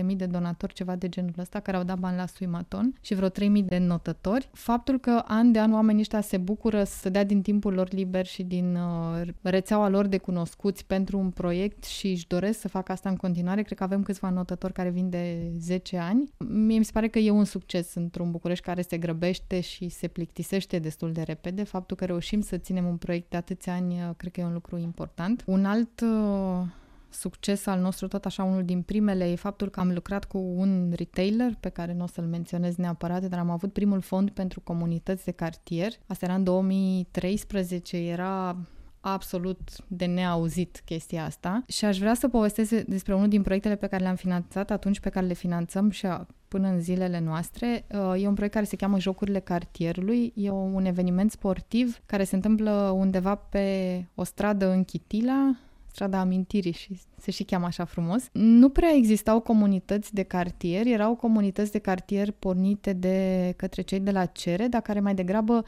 24.000 0.05 0.15
de 0.15 0.25
donatori, 0.25 0.73
ceva 0.73 0.95
de 0.95 1.09
genul 1.09 1.33
ăsta, 1.37 1.59
care 1.59 1.77
au 1.77 1.83
dat 1.83 1.99
bani 1.99 2.17
la 2.17 2.25
Suimaton 2.25 2.93
și 3.01 3.13
vreo 3.13 3.29
3.000 3.29 3.33
de 3.65 3.77
notători. 3.77 4.49
Faptul 4.53 4.99
că 4.99 5.23
an 5.27 5.51
de 5.51 5.59
an 5.59 5.73
oamenii 5.73 6.01
ăștia 6.01 6.21
se 6.21 6.37
bucură 6.37 6.83
să 6.83 7.09
dea 7.09 7.23
din 7.23 7.41
timpul 7.41 7.73
lor 7.73 7.87
liber 7.91 8.25
și 8.25 8.43
din 8.43 8.75
uh, 8.75 9.27
rețeaua 9.41 9.89
lor 9.89 10.07
de 10.07 10.17
cunoscuți 10.17 10.85
pentru 10.85 11.17
un 11.17 11.29
proiect 11.29 11.83
și 11.83 12.07
își 12.07 12.27
doresc 12.27 12.59
să 12.59 12.67
facă 12.67 12.91
asta 12.91 13.09
în 13.09 13.15
continuare, 13.15 13.61
cred 13.61 13.77
că 13.77 13.83
avem 13.83 14.03
câțiva 14.03 14.29
notători 14.29 14.73
care 14.73 14.89
vin 14.89 15.09
de 15.09 15.51
10 15.57 15.97
ani. 15.97 16.31
Mie 16.37 16.77
mi 16.77 16.85
se 16.85 16.91
pare 16.93 17.07
că 17.07 17.19
e 17.19 17.29
un 17.29 17.45
succes 17.45 17.93
într-un 17.93 18.31
București 18.31 18.65
care 18.65 18.81
se 18.81 18.97
grăbește 18.97 19.59
și 19.59 19.89
se 19.89 20.07
plictisește 20.07 20.79
destul 20.79 21.11
de 21.11 21.21
repede. 21.21 21.63
Faptul 21.63 21.97
că 21.97 22.05
reușim 22.05 22.41
să 22.41 22.57
ținem 22.57 22.85
un 22.85 22.97
proiect 23.05 23.29
de 23.29 23.37
atâția 23.37 23.73
ani, 23.73 23.93
uh, 23.93 24.09
cred 24.17 24.31
că 24.31 24.39
e 24.39 24.43
un 24.43 24.53
lucru 24.53 24.77
important. 24.77 25.43
Un 25.45 25.65
alt 25.65 26.01
uh, 26.01 26.61
succes 27.09 27.65
al 27.65 27.79
nostru, 27.79 28.07
tot 28.07 28.25
așa 28.25 28.43
unul 28.43 28.63
din 28.63 28.81
primele, 28.81 29.31
e 29.31 29.35
faptul 29.35 29.69
că 29.69 29.79
am 29.79 29.91
lucrat 29.91 30.25
cu 30.25 30.37
un 30.37 30.93
retailer 30.95 31.57
pe 31.59 31.69
care 31.69 31.93
nu 31.93 32.03
o 32.03 32.07
să-l 32.07 32.25
menționez 32.25 32.75
neapărat, 32.75 33.23
dar 33.23 33.39
am 33.39 33.49
avut 33.49 33.73
primul 33.73 34.01
fond 34.01 34.29
pentru 34.29 34.59
comunități 34.59 35.25
de 35.25 35.31
cartier. 35.31 35.91
Asta 36.07 36.25
era 36.25 36.35
în 36.35 36.43
2013, 36.43 37.97
era 37.97 38.57
absolut 39.01 39.59
de 39.87 40.05
neauzit 40.05 40.81
chestia 40.85 41.25
asta 41.25 41.63
și 41.67 41.85
aș 41.85 41.97
vrea 41.97 42.13
să 42.13 42.27
povestesc 42.27 42.71
despre 42.71 43.15
unul 43.15 43.27
din 43.27 43.41
proiectele 43.41 43.75
pe 43.75 43.87
care 43.87 44.03
le-am 44.03 44.15
finanțat 44.15 44.71
atunci 44.71 44.99
pe 44.99 45.09
care 45.09 45.25
le 45.25 45.33
finanțăm 45.33 45.89
și 45.89 46.07
până 46.47 46.67
în 46.67 46.79
zilele 46.79 47.19
noastre. 47.19 47.85
Uh, 47.89 48.21
e 48.21 48.27
un 48.27 48.33
proiect 48.33 48.53
care 48.53 48.65
se 48.65 48.75
cheamă 48.75 48.99
Jocurile 48.99 49.39
Cartierului. 49.39 50.33
E 50.35 50.49
un 50.49 50.85
eveniment 50.85 51.31
sportiv 51.31 52.01
care 52.05 52.23
se 52.23 52.35
întâmplă 52.35 52.71
undeva 52.95 53.35
pe 53.35 54.05
o 54.15 54.23
stradă 54.23 54.69
în 54.69 54.83
Chitila, 54.83 55.55
strada 55.91 56.19
amintirii 56.19 56.71
și 56.71 56.99
se 57.17 57.31
și 57.31 57.43
cheamă 57.43 57.65
așa 57.65 57.85
frumos. 57.85 58.29
Nu 58.31 58.69
prea 58.69 58.93
existau 58.95 59.39
comunități 59.39 60.13
de 60.13 60.23
cartier, 60.23 60.85
erau 60.85 61.15
comunități 61.15 61.71
de 61.71 61.79
cartier 61.79 62.31
pornite 62.31 62.93
de 62.93 63.53
către 63.57 63.81
cei 63.81 63.99
de 63.99 64.11
la 64.11 64.25
CERE, 64.25 64.67
dar 64.67 64.81
care 64.81 64.99
mai 64.99 65.15
degrabă 65.15 65.65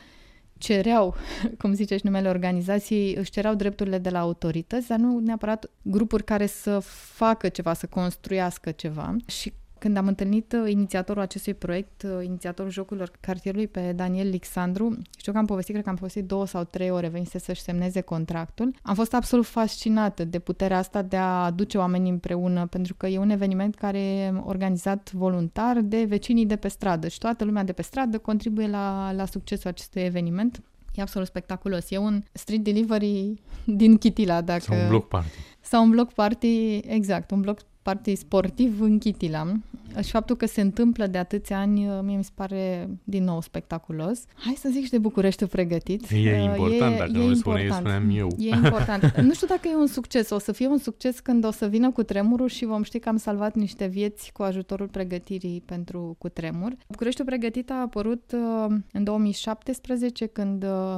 cereau, 0.63 1.15
cum 1.59 1.73
zice 1.73 1.97
și 1.97 2.05
numele 2.05 2.29
organizației, 2.29 3.15
își 3.15 3.31
cereau 3.31 3.55
drepturile 3.55 3.97
de 3.97 4.09
la 4.09 4.19
autorități, 4.19 4.87
dar 4.87 4.97
nu 4.97 5.19
neapărat 5.19 5.69
grupuri 5.81 6.23
care 6.23 6.45
să 6.45 6.79
facă 7.15 7.49
ceva, 7.49 7.73
să 7.73 7.85
construiască 7.85 8.71
ceva. 8.71 9.15
Și 9.25 9.53
când 9.83 9.97
am 9.97 10.07
întâlnit 10.07 10.53
uh, 10.53 10.71
inițiatorul 10.71 11.21
acestui 11.21 11.53
proiect, 11.53 12.03
uh, 12.03 12.25
inițiatorul 12.25 12.71
jocurilor 12.71 13.11
cartierului 13.19 13.67
pe 13.67 13.93
Daniel 13.95 14.29
Lixandru, 14.29 14.97
știu 15.17 15.31
că 15.31 15.37
am 15.37 15.45
povestit, 15.45 15.71
cred 15.71 15.83
că 15.83 15.89
am 15.89 15.95
povestit 15.95 16.25
două 16.25 16.45
sau 16.45 16.63
trei 16.63 16.89
ore, 16.89 17.07
venise 17.07 17.39
să-și 17.39 17.61
semneze 17.61 18.01
contractul. 18.01 18.75
Am 18.81 18.95
fost 18.95 19.13
absolut 19.13 19.45
fascinată 19.45 20.23
de 20.23 20.39
puterea 20.39 20.77
asta 20.77 21.01
de 21.01 21.17
a 21.17 21.43
aduce 21.43 21.77
oamenii 21.77 22.11
împreună, 22.11 22.65
pentru 22.65 22.95
că 22.95 23.07
e 23.07 23.17
un 23.17 23.29
eveniment 23.29 23.75
care 23.75 23.99
e 23.99 24.33
organizat 24.43 25.11
voluntar 25.11 25.81
de 25.81 26.03
vecinii 26.03 26.45
de 26.45 26.55
pe 26.55 26.67
stradă 26.67 27.07
și 27.07 27.17
toată 27.17 27.43
lumea 27.43 27.63
de 27.63 27.73
pe 27.73 27.81
stradă 27.81 28.17
contribuie 28.17 28.67
la, 28.67 29.11
la 29.11 29.25
succesul 29.25 29.69
acestui 29.69 30.01
eveniment. 30.01 30.61
E 30.95 31.01
absolut 31.01 31.27
spectaculos. 31.27 31.91
E 31.91 31.97
un 31.97 32.23
street 32.31 32.63
delivery 32.63 33.33
din 33.81 33.97
Chitila, 33.97 34.41
dacă... 34.41 34.61
Sau 34.61 34.77
un 34.81 34.87
block 34.87 35.07
party. 35.07 35.37
Sau 35.61 35.83
un 35.83 35.89
block 35.89 36.13
party, 36.13 36.77
exact, 36.77 37.31
un 37.31 37.41
block 37.41 37.59
party 37.83 38.15
sportiv 38.15 38.81
în 38.81 38.97
Chitila 38.97 39.53
și 40.01 40.09
faptul 40.09 40.35
că 40.35 40.45
se 40.45 40.61
întâmplă 40.61 41.07
de 41.07 41.17
atâția 41.17 41.59
ani, 41.59 41.87
uh, 41.87 41.99
mie 42.03 42.17
mi 42.17 42.23
se 42.23 42.31
pare 42.33 42.89
din 43.03 43.23
nou 43.23 43.41
spectaculos. 43.41 44.23
Hai 44.35 44.53
să 44.57 44.69
zic 44.71 44.83
și 44.83 44.89
de 44.89 44.97
București 44.97 45.45
pregătit. 45.45 46.11
E 46.11 46.15
uh, 46.15 46.43
important, 46.43 46.93
e, 46.93 46.97
dacă 46.97 47.11
e 47.13 47.27
nu 47.27 47.33
spune, 47.33 47.69
spuneam 47.71 48.09
eu. 48.15 48.27
E 48.37 48.49
important. 48.49 49.15
nu 49.27 49.33
știu 49.33 49.47
dacă 49.47 49.67
e 49.67 49.75
un 49.75 49.87
succes. 49.87 50.29
O 50.29 50.39
să 50.39 50.51
fie 50.51 50.67
un 50.67 50.77
succes 50.77 51.19
când 51.19 51.45
o 51.45 51.51
să 51.51 51.67
vină 51.67 51.91
cu 51.91 52.03
tremurul 52.03 52.47
și 52.47 52.65
vom 52.65 52.83
ști 52.83 52.99
că 52.99 53.09
am 53.09 53.17
salvat 53.17 53.55
niște 53.55 53.85
vieți 53.85 54.31
cu 54.31 54.43
ajutorul 54.43 54.87
pregătirii 54.87 55.63
pentru 55.65 56.15
cu 56.17 56.29
tremur. 56.29 56.75
Bucureștiul 56.87 57.25
pregătit 57.25 57.71
a 57.71 57.81
apărut 57.81 58.31
uh, 58.33 58.75
în 58.91 59.03
2017 59.03 60.25
când 60.25 60.63
uh, 60.63 60.97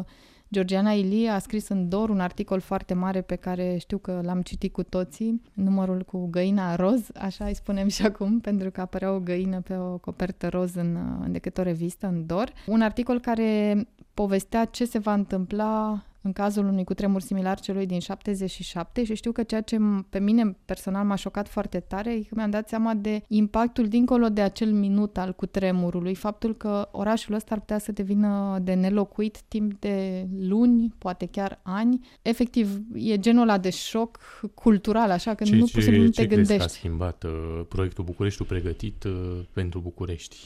Georgiana 0.52 0.92
Ilie 0.92 1.30
a 1.30 1.40
scris 1.40 1.68
în 1.68 1.90
DOR 1.90 2.10
un 2.10 2.20
articol 2.20 2.60
foarte 2.60 2.94
mare 2.94 3.22
pe 3.22 3.36
care 3.36 3.78
știu 3.78 3.98
că 3.98 4.22
l-am 4.24 4.42
citit 4.42 4.74
cu 4.74 4.84
toții, 4.84 5.42
numărul 5.54 6.02
cu 6.02 6.28
găina 6.28 6.76
roz, 6.76 7.08
așa 7.16 7.46
îi 7.46 7.56
spunem 7.56 7.88
și 7.88 8.06
acum, 8.06 8.40
pentru 8.40 8.72
că 8.72 8.82
apărea 8.82 9.12
o 9.12 9.20
găină 9.20 9.62
pe 9.62 9.76
o 9.76 9.98
copertă 9.98 10.48
roz 10.48 10.76
în, 10.76 10.98
în 11.24 11.32
decât 11.32 11.58
o 11.58 11.62
revistă, 11.62 12.08
în 12.08 12.26
DOR. 12.26 12.54
Un 12.66 12.82
articol 12.82 13.20
care 13.20 13.88
povestea 14.14 14.66
ce 14.66 14.86
se 14.86 15.00
va 15.00 15.14
întâmpla 15.14 16.04
în 16.26 16.34
cazul 16.34 16.66
unui 16.66 16.84
cutremur 16.84 17.22
similar 17.22 17.60
celui 17.60 17.86
din 17.86 18.00
77 18.00 19.04
și 19.04 19.16
știu 19.16 19.32
că 19.32 19.44
ceea 19.44 19.62
ce 19.62 19.78
pe 20.10 20.20
mine 20.20 20.58
personal 20.66 21.06
m-a 21.06 21.16
șocat 21.16 21.48
foarte 21.48 21.80
tare 21.80 22.14
e 22.14 22.22
că 22.22 22.34
mi-am 22.36 22.50
dat 22.50 22.68
seama 22.68 22.94
de 22.94 23.24
impactul 23.28 23.88
dincolo 23.88 24.30
de 24.30 24.42
acel 24.42 24.72
minut 24.72 25.18
al 25.18 25.34
cutremurului, 25.34 26.16
faptul 26.16 26.56
că 26.56 26.90
orașul 26.92 27.34
ăsta 27.34 27.54
ar 27.54 27.60
putea 27.60 27.78
să 27.78 27.92
devină 27.92 28.60
de 28.62 28.74
nelocuit 28.74 29.42
timp 29.42 29.80
de 29.80 30.28
luni, 30.40 30.94
poate 30.98 31.26
chiar 31.26 31.60
ani. 31.64 32.08
Efectiv, 32.22 32.82
e 32.94 33.20
genul 33.20 33.42
ăla 33.42 33.58
de 33.58 33.70
șoc 33.70 34.20
cultural, 34.54 35.12
așa 35.12 35.34
că 35.34 35.44
ce, 35.44 35.56
nu 35.56 35.66
poți 35.72 35.86
să 35.86 35.92
nu 35.92 36.10
te 36.10 36.26
gândești. 36.26 36.58
Ce 36.58 36.64
a 36.64 36.68
schimbat 36.68 37.24
uh, 37.24 37.62
proiectul 37.68 38.04
Bucureștiul 38.04 38.48
pregătit 38.48 39.04
uh, 39.04 39.40
pentru 39.54 39.80
București? 39.80 40.38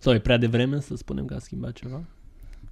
Sau 0.00 0.14
e 0.14 0.18
prea 0.18 0.36
devreme 0.36 0.80
să 0.80 0.96
spunem 0.96 1.24
că 1.24 1.34
a 1.34 1.38
schimbat 1.38 1.72
ceva? 1.72 2.04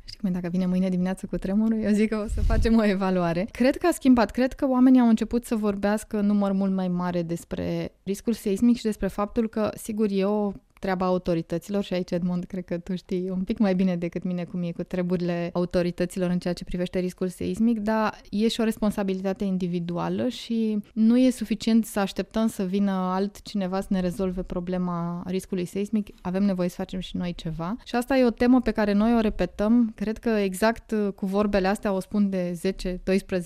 Știi 0.05 0.19
cum 0.21 0.29
e, 0.29 0.33
dacă 0.33 0.49
vine 0.49 0.67
mâine 0.67 0.89
dimineață 0.89 1.27
cu 1.27 1.37
tremurul, 1.37 1.81
eu 1.81 1.93
zic 1.93 2.09
că 2.09 2.23
o 2.25 2.29
să 2.35 2.41
facem 2.41 2.77
o 2.77 2.85
evaluare. 2.85 3.49
Cred 3.51 3.77
că 3.77 3.87
a 3.87 3.91
schimbat. 3.91 4.31
Cred 4.31 4.53
că 4.53 4.67
oamenii 4.69 5.01
au 5.01 5.09
început 5.09 5.45
să 5.45 5.57
vorbească 5.57 6.19
în 6.19 6.27
număr 6.27 6.53
mult 6.53 6.73
mai 6.73 6.89
mare 6.89 7.23
despre 7.23 7.93
riscul 8.03 8.33
seismic 8.33 8.77
și 8.77 8.83
despre 8.83 9.07
faptul 9.07 9.49
că, 9.49 9.71
sigur, 9.75 10.07
e 10.11 10.25
o 10.25 10.53
treaba 10.85 11.07
autorităților 11.07 11.83
și 11.83 11.95
aici, 11.95 12.11
Edmond, 12.11 12.45
cred 12.45 12.65
că 12.65 12.79
tu 12.79 12.95
știi 12.95 13.31
un 13.31 13.43
pic 13.45 13.59
mai 13.59 13.75
bine 13.75 13.97
decât 13.97 14.23
mine 14.23 14.45
cum 14.45 14.63
e 14.63 14.71
cu 14.71 14.83
treburile 14.83 15.51
autorităților 15.53 16.31
în 16.31 16.39
ceea 16.39 16.55
ce 16.55 16.65
privește 16.65 16.99
riscul 16.99 17.29
seismic, 17.29 17.79
dar 17.79 18.21
e 18.31 18.49
și 18.49 18.61
o 18.61 18.65
responsabilitate 18.65 19.45
individuală 19.45 20.29
și 20.29 20.79
nu 20.93 21.19
e 21.19 21.31
suficient 21.31 21.85
să 21.85 22.01
așteptăm 22.01 22.47
să 22.47 22.63
vină 22.65 22.91
altcineva 22.91 23.81
să 23.81 23.87
ne 23.91 24.01
rezolve 24.01 24.43
problema 24.43 25.23
riscului 25.27 25.65
seismic, 25.65 26.09
avem 26.21 26.43
nevoie 26.43 26.69
să 26.69 26.75
facem 26.79 27.01
și 27.01 27.17
noi 27.17 27.35
ceva. 27.35 27.77
Și 27.85 27.95
asta 27.95 28.17
e 28.17 28.25
o 28.25 28.31
temă 28.31 28.61
pe 28.61 28.71
care 28.71 28.93
noi 28.93 29.15
o 29.15 29.21
repetăm, 29.21 29.93
cred 29.95 30.19
că 30.19 30.29
exact 30.29 30.95
cu 31.15 31.27
vorbele 31.27 31.69
astea 31.69 31.93
o 31.93 32.01
spun 32.01 32.31
de 32.31 32.61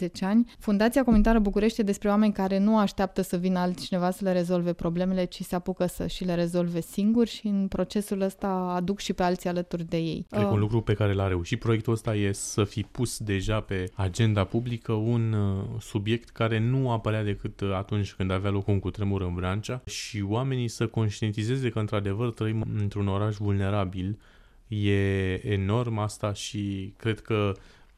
10-12 0.07 0.09
ani. 0.21 0.50
Fundația 0.59 1.04
Comunitară 1.04 1.38
București 1.38 1.83
despre 1.83 2.09
oameni 2.09 2.33
care 2.33 2.59
nu 2.59 2.78
așteaptă 2.78 3.23
să 3.23 3.37
vină 3.37 3.59
altcineva 3.59 4.11
să 4.11 4.25
le 4.25 4.33
rezolve 4.33 4.73
problemele, 4.73 5.25
ci 5.25 5.42
se 5.42 5.54
apucă 5.54 5.87
să 5.87 6.07
și 6.07 6.25
le 6.25 6.35
rezolve 6.35 6.80
singuri 6.80 7.28
și 7.29 7.47
în 7.47 7.69
procesul 7.69 8.21
ăsta 8.21 8.49
aduc 8.49 8.99
și 8.99 9.13
pe 9.13 9.23
alții 9.23 9.49
alături 9.49 9.85
de 9.85 9.97
ei. 9.97 10.27
Cred 10.31 10.43
că 10.43 10.47
un 10.47 10.53
uh, 10.53 10.61
lucru 10.61 10.81
pe 10.81 10.95
care 10.95 11.13
l-a 11.13 11.29
reușit 11.29 11.59
proiectul 11.59 11.93
ăsta 11.93 12.15
e 12.15 12.33
să 12.33 12.65
fi 12.65 12.83
pus 12.83 13.19
deja 13.19 13.61
pe 13.61 13.91
agenda 13.95 14.45
publică 14.45 14.93
un 14.93 15.33
uh, 15.33 15.65
subiect 15.81 16.29
care 16.29 16.59
nu 16.59 16.91
apărea 16.91 17.25
decât 17.25 17.61
uh, 17.61 17.73
atunci 17.73 18.13
când 18.13 18.31
avea 18.31 18.51
loc 18.51 18.67
un 18.67 18.79
cutremur 18.79 19.23
în 19.23 19.35
Vrancea 19.35 19.83
și 19.87 20.25
oamenii 20.29 20.69
să 20.69 20.87
conștientizeze 20.87 21.69
că 21.69 21.79
într-adevăr 21.79 22.33
trăim 22.33 22.65
într-un 22.79 23.09
oraș 23.09 23.37
vulnerabil. 23.37 24.19
E 24.69 25.51
enorm 25.53 25.99
asta 25.99 26.33
și 26.33 26.93
cred 26.97 27.21
că 27.21 27.53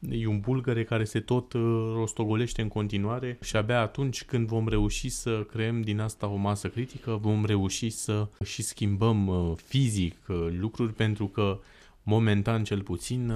E 0.09 0.27
un 0.27 0.39
bulgăre 0.39 0.83
care 0.83 1.03
se 1.03 1.19
tot 1.19 1.53
uh, 1.53 1.61
rostogolește 1.93 2.61
în 2.61 2.67
continuare 2.67 3.37
și 3.41 3.55
abia 3.55 3.81
atunci 3.81 4.23
când 4.23 4.47
vom 4.47 4.67
reuși 4.67 5.09
să 5.09 5.45
creăm 5.51 5.81
din 5.81 5.99
asta 5.99 6.27
o 6.27 6.35
masă 6.35 6.67
critică, 6.67 7.17
vom 7.21 7.45
reuși 7.45 7.89
să 7.89 8.27
și 8.43 8.61
schimbăm 8.61 9.27
uh, 9.27 9.51
fizic 9.55 10.17
uh, 10.27 10.47
lucruri 10.59 10.93
pentru 10.93 11.27
că 11.27 11.59
momentan 12.03 12.63
cel 12.63 12.81
puțin, 12.81 13.33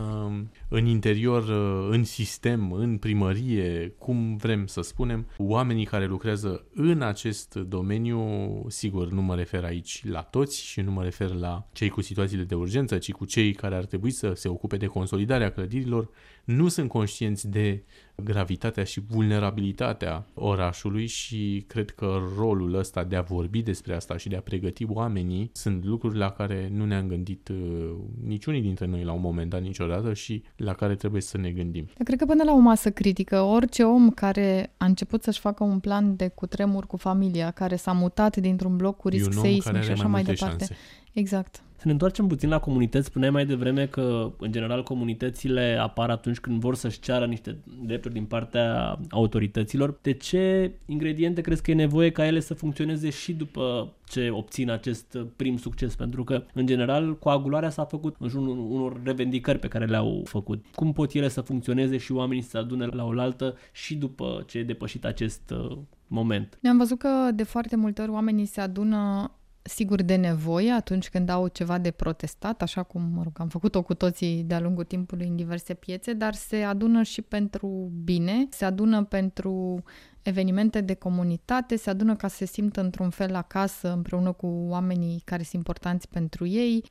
în 0.69 0.85
interior, 0.85 1.49
în 1.89 2.03
sistem, 2.03 2.71
în 2.71 2.97
primărie, 2.97 3.93
cum 3.97 4.35
vrem 4.35 4.67
să 4.67 4.81
spunem, 4.81 5.27
oamenii 5.37 5.85
care 5.85 6.05
lucrează 6.05 6.65
în 6.73 7.01
acest 7.01 7.55
domeniu, 7.55 8.19
sigur, 8.67 9.11
nu 9.11 9.21
mă 9.21 9.35
refer 9.35 9.63
aici 9.63 10.03
la 10.05 10.21
toți 10.21 10.65
și 10.65 10.81
nu 10.81 10.91
mă 10.91 11.03
refer 11.03 11.29
la 11.33 11.67
cei 11.71 11.89
cu 11.89 12.01
situațiile 12.01 12.43
de 12.43 12.55
urgență, 12.55 12.97
ci 12.97 13.11
cu 13.11 13.25
cei 13.25 13.53
care 13.53 13.75
ar 13.75 13.85
trebui 13.85 14.11
să 14.11 14.33
se 14.33 14.47
ocupe 14.47 14.77
de 14.77 14.85
consolidarea 14.85 15.51
clădirilor, 15.51 16.09
nu 16.45 16.67
sunt 16.67 16.89
conștienți 16.89 17.49
de 17.49 17.83
gravitatea 18.23 18.83
și 18.83 19.01
vulnerabilitatea 19.07 20.25
orașului 20.33 21.05
și 21.05 21.63
cred 21.67 21.89
că 21.89 22.21
rolul 22.37 22.73
ăsta 22.73 23.03
de 23.03 23.15
a 23.15 23.21
vorbi 23.21 23.61
despre 23.61 23.95
asta 23.95 24.17
și 24.17 24.29
de 24.29 24.35
a 24.35 24.41
pregăti 24.41 24.85
oamenii 24.89 25.49
sunt 25.53 25.85
lucruri 25.85 26.17
la 26.17 26.31
care 26.31 26.69
nu 26.73 26.85
ne-am 26.85 27.07
gândit 27.07 27.47
uh, 27.47 27.91
niciunii 28.23 28.61
dintre 28.61 28.85
noi 28.85 29.03
la 29.03 29.11
un 29.11 29.21
moment 29.21 29.49
dat 29.49 29.61
niciodată 29.61 30.13
și 30.13 30.43
la 30.55 30.73
care 30.73 30.95
trebuie 30.95 31.21
să 31.21 31.37
ne 31.37 31.51
gândim. 31.51 31.83
Eu 31.83 32.05
cred 32.05 32.19
că 32.19 32.25
până 32.25 32.43
la 32.43 32.53
o 32.53 32.57
masă 32.57 32.91
critică, 32.91 33.39
orice 33.39 33.83
om 33.83 34.09
care 34.09 34.73
a 34.77 34.85
început 34.85 35.23
să-și 35.23 35.39
facă 35.39 35.63
un 35.63 35.79
plan 35.79 36.15
de 36.15 36.27
cutremur 36.27 36.85
cu 36.87 36.97
familia, 36.97 37.51
care 37.51 37.75
s-a 37.75 37.91
mutat 37.91 38.37
dintr-un 38.37 38.77
bloc 38.77 38.97
cu 38.97 39.07
risc 39.07 39.33
seismic 39.33 39.81
și 39.81 39.91
așa 39.91 40.07
mai 40.07 40.23
departe. 40.23 40.65
Șanse. 40.65 40.75
Exact. 41.15 41.63
Să 41.75 41.83
ne 41.85 41.91
întoarcem 41.91 42.27
puțin 42.27 42.49
la 42.49 42.59
comunități. 42.59 43.05
Spuneai 43.05 43.31
mai 43.31 43.45
devreme 43.45 43.85
că, 43.85 44.31
în 44.39 44.51
general, 44.51 44.83
comunitățile 44.83 45.77
apar 45.81 46.09
atunci 46.09 46.39
când 46.39 46.59
vor 46.59 46.75
să-și 46.75 46.99
ceară 46.99 47.25
niște 47.25 47.57
drepturi 47.85 48.13
din 48.13 48.25
partea 48.25 48.99
autorităților. 49.09 49.99
De 50.01 50.13
ce 50.13 50.71
ingrediente 50.85 51.41
crezi 51.41 51.61
că 51.61 51.71
e 51.71 51.73
nevoie 51.73 52.11
ca 52.11 52.25
ele 52.25 52.39
să 52.39 52.53
funcționeze 52.53 53.09
și 53.09 53.33
după 53.33 53.93
ce 54.07 54.29
obțin 54.29 54.69
acest 54.69 55.17
prim 55.35 55.57
succes? 55.57 55.95
Pentru 55.95 56.23
că, 56.23 56.43
în 56.53 56.65
general, 56.65 57.17
coagularea 57.17 57.69
s-a 57.69 57.85
făcut 57.85 58.15
în 58.19 58.27
jurul 58.27 58.57
unor 58.69 59.01
revendicări 59.03 59.59
pe 59.59 59.67
care 59.67 59.85
le-au 59.85 60.21
făcut. 60.25 60.65
Cum 60.75 60.93
pot 60.93 61.13
ele 61.13 61.27
să 61.27 61.41
funcționeze 61.41 61.97
și 61.97 62.11
oamenii 62.11 62.43
să 62.43 62.49
se 62.49 62.57
adune 62.57 62.85
la 62.85 63.05
oaltă 63.05 63.55
și 63.71 63.95
după 63.95 64.43
ce 64.47 64.57
e 64.57 64.63
depășit 64.63 65.05
acest 65.05 65.53
uh, 65.69 65.77
moment? 66.07 66.57
Ne-am 66.61 66.77
văzut 66.77 66.97
că 66.97 67.29
de 67.33 67.43
foarte 67.43 67.75
multe 67.75 68.01
ori 68.01 68.11
oamenii 68.11 68.45
se 68.45 68.61
adună 68.61 69.31
sigur 69.67 70.01
de 70.01 70.15
nevoie 70.15 70.71
atunci 70.71 71.09
când 71.09 71.29
au 71.29 71.47
ceva 71.47 71.77
de 71.77 71.91
protestat, 71.91 72.61
așa 72.61 72.83
cum 72.83 73.01
mă 73.13 73.23
rog, 73.23 73.33
am 73.39 73.47
făcut-o 73.47 73.81
cu 73.81 73.93
toții 73.93 74.43
de-a 74.43 74.59
lungul 74.59 74.83
timpului 74.83 75.27
în 75.27 75.35
diverse 75.35 75.73
piețe, 75.73 76.13
dar 76.13 76.33
se 76.33 76.63
adună 76.63 77.03
și 77.03 77.21
pentru 77.21 77.91
bine, 78.03 78.47
se 78.49 78.65
adună 78.65 79.03
pentru 79.03 79.83
evenimente 80.21 80.81
de 80.81 80.93
comunitate, 80.93 81.75
se 81.75 81.89
adună 81.89 82.15
ca 82.15 82.27
să 82.27 82.35
se 82.35 82.45
simtă 82.45 82.81
într-un 82.81 83.09
fel 83.09 83.35
acasă 83.35 83.91
împreună 83.93 84.31
cu 84.31 84.47
oamenii 84.47 85.21
care 85.25 85.41
sunt 85.41 85.53
importanți 85.53 86.09
pentru 86.09 86.45
ei, 86.45 86.83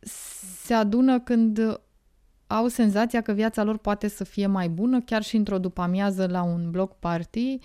se 0.63 0.75
adună 0.75 1.21
când 1.21 1.81
au 2.47 2.69
senzația 2.69 3.21
că 3.21 3.33
viața 3.33 3.63
lor 3.63 3.79
poate 3.79 4.09
să 4.09 4.25
fie 4.25 4.47
mai 4.47 4.69
bună, 4.69 5.01
chiar 5.01 5.23
și 5.23 5.37
într-o 5.37 5.59
după-amiază 5.59 6.27
la 6.27 6.43
un 6.43 6.71
block 6.71 6.99
party, 6.99 7.59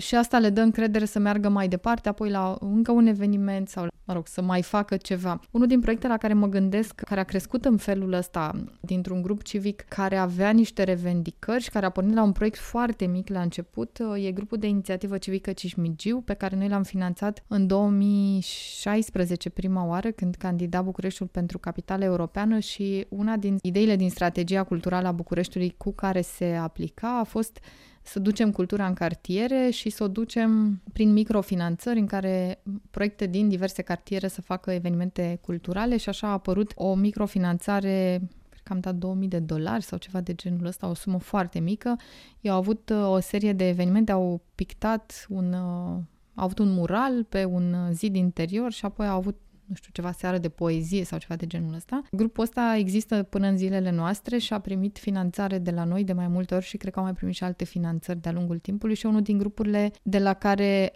și 0.00 0.14
asta 0.14 0.38
le 0.38 0.50
dă 0.50 0.60
încredere 0.60 1.04
să 1.04 1.18
meargă 1.18 1.48
mai 1.48 1.68
departe, 1.68 2.08
apoi 2.08 2.30
la 2.30 2.56
încă 2.60 2.92
un 2.92 3.06
eveniment 3.06 3.68
sau, 3.68 3.86
mă 4.04 4.12
rog, 4.12 4.26
să 4.26 4.42
mai 4.42 4.62
facă 4.62 4.96
ceva. 4.96 5.40
Unul 5.50 5.66
din 5.66 5.80
proiectele 5.80 6.12
la 6.12 6.18
care 6.18 6.34
mă 6.34 6.46
gândesc, 6.46 6.94
care 6.94 7.20
a 7.20 7.24
crescut 7.24 7.64
în 7.64 7.76
felul 7.76 8.12
ăsta, 8.12 8.64
dintr-un 8.80 9.22
grup 9.22 9.42
civic 9.42 9.80
care 9.88 10.16
avea 10.16 10.50
niște 10.50 10.82
revendicări 10.82 11.62
și 11.62 11.70
care 11.70 11.86
a 11.86 11.90
pornit 11.90 12.14
la 12.14 12.22
un 12.22 12.32
proiect 12.32 12.58
foarte 12.58 13.06
mic 13.06 13.28
la 13.28 13.40
început, 13.40 13.98
e 14.16 14.32
grupul 14.32 14.58
de 14.58 14.66
inițiativă 14.66 15.18
civică 15.18 15.52
Cismigiu, 15.52 16.20
pe 16.20 16.34
care 16.34 16.56
noi 16.56 16.68
l-am 16.68 16.82
finanțat 16.82 17.44
în 17.46 17.66
2016 17.66 19.50
prima 19.50 19.86
oară, 19.86 20.10
când 20.10 20.34
candida 20.34 20.82
Bucureștiul 20.82 21.28
pentru 21.28 21.58
capitală 21.58 22.04
europeană 22.04 22.58
și 22.58 23.06
una 23.08 23.36
din 23.36 23.58
ideile 23.62 23.96
din 23.96 24.10
strategia 24.10 24.62
culturală 24.62 25.08
a 25.08 25.12
Bucureștiului 25.12 25.74
cu 25.76 25.92
care 25.92 26.20
se 26.20 26.58
aplica 26.60 27.18
a 27.18 27.24
fost 27.24 27.60
să 28.02 28.18
ducem 28.18 28.52
cultura 28.52 28.86
în 28.86 28.94
cartiere 28.94 29.70
și 29.70 29.90
să 29.90 30.04
o 30.04 30.08
ducem 30.08 30.80
prin 30.92 31.12
microfinanțări 31.12 31.98
în 31.98 32.06
care 32.06 32.62
proiecte 32.90 33.26
din 33.26 33.48
diverse 33.48 33.82
cartiere 33.82 34.28
să 34.28 34.40
facă 34.40 34.70
evenimente 34.70 35.38
culturale 35.42 35.96
și 35.96 36.08
așa 36.08 36.26
a 36.26 36.32
apărut 36.32 36.72
o 36.74 36.94
microfinanțare 36.94 38.20
cred 38.48 38.62
că 38.62 38.72
am 38.72 38.80
dat 38.80 38.94
2000 38.94 39.28
de 39.28 39.38
dolari 39.38 39.82
sau 39.82 39.98
ceva 39.98 40.20
de 40.20 40.34
genul 40.34 40.66
ăsta, 40.66 40.88
o 40.88 40.94
sumă 40.94 41.18
foarte 41.18 41.58
mică. 41.58 41.96
Ei 42.40 42.50
au 42.50 42.56
avut 42.56 42.90
uh, 42.90 43.08
o 43.08 43.20
serie 43.20 43.52
de 43.52 43.68
evenimente, 43.68 44.12
au 44.12 44.42
pictat 44.54 45.26
un, 45.28 45.52
uh, 45.52 45.98
au 46.34 46.44
avut 46.44 46.58
un 46.58 46.72
mural 46.72 47.24
pe 47.24 47.44
un 47.44 47.92
zid 47.92 48.16
interior 48.16 48.72
și 48.72 48.84
apoi 48.84 49.06
au 49.06 49.16
avut 49.16 49.36
nu 49.70 49.76
știu, 49.76 49.90
ceva 49.92 50.12
seară 50.12 50.38
de 50.38 50.48
poezie 50.48 51.04
sau 51.04 51.18
ceva 51.18 51.36
de 51.36 51.46
genul 51.46 51.74
ăsta. 51.74 52.02
Grupul 52.10 52.42
ăsta 52.42 52.74
există 52.78 53.22
până 53.22 53.46
în 53.46 53.56
zilele 53.56 53.90
noastre 53.90 54.38
și 54.38 54.52
a 54.52 54.58
primit 54.58 54.98
finanțare 54.98 55.58
de 55.58 55.70
la 55.70 55.84
noi 55.84 56.04
de 56.04 56.12
mai 56.12 56.28
multe 56.28 56.54
ori 56.54 56.64
și 56.64 56.76
cred 56.76 56.92
că 56.92 56.98
au 56.98 57.04
mai 57.04 57.14
primit 57.14 57.34
și 57.34 57.44
alte 57.44 57.64
finanțări 57.64 58.20
de-a 58.20 58.32
lungul 58.32 58.58
timpului 58.58 58.94
și 58.94 59.06
unul 59.06 59.22
din 59.22 59.38
grupurile 59.38 59.92
de 60.02 60.18
la 60.18 60.34
care 60.34 60.92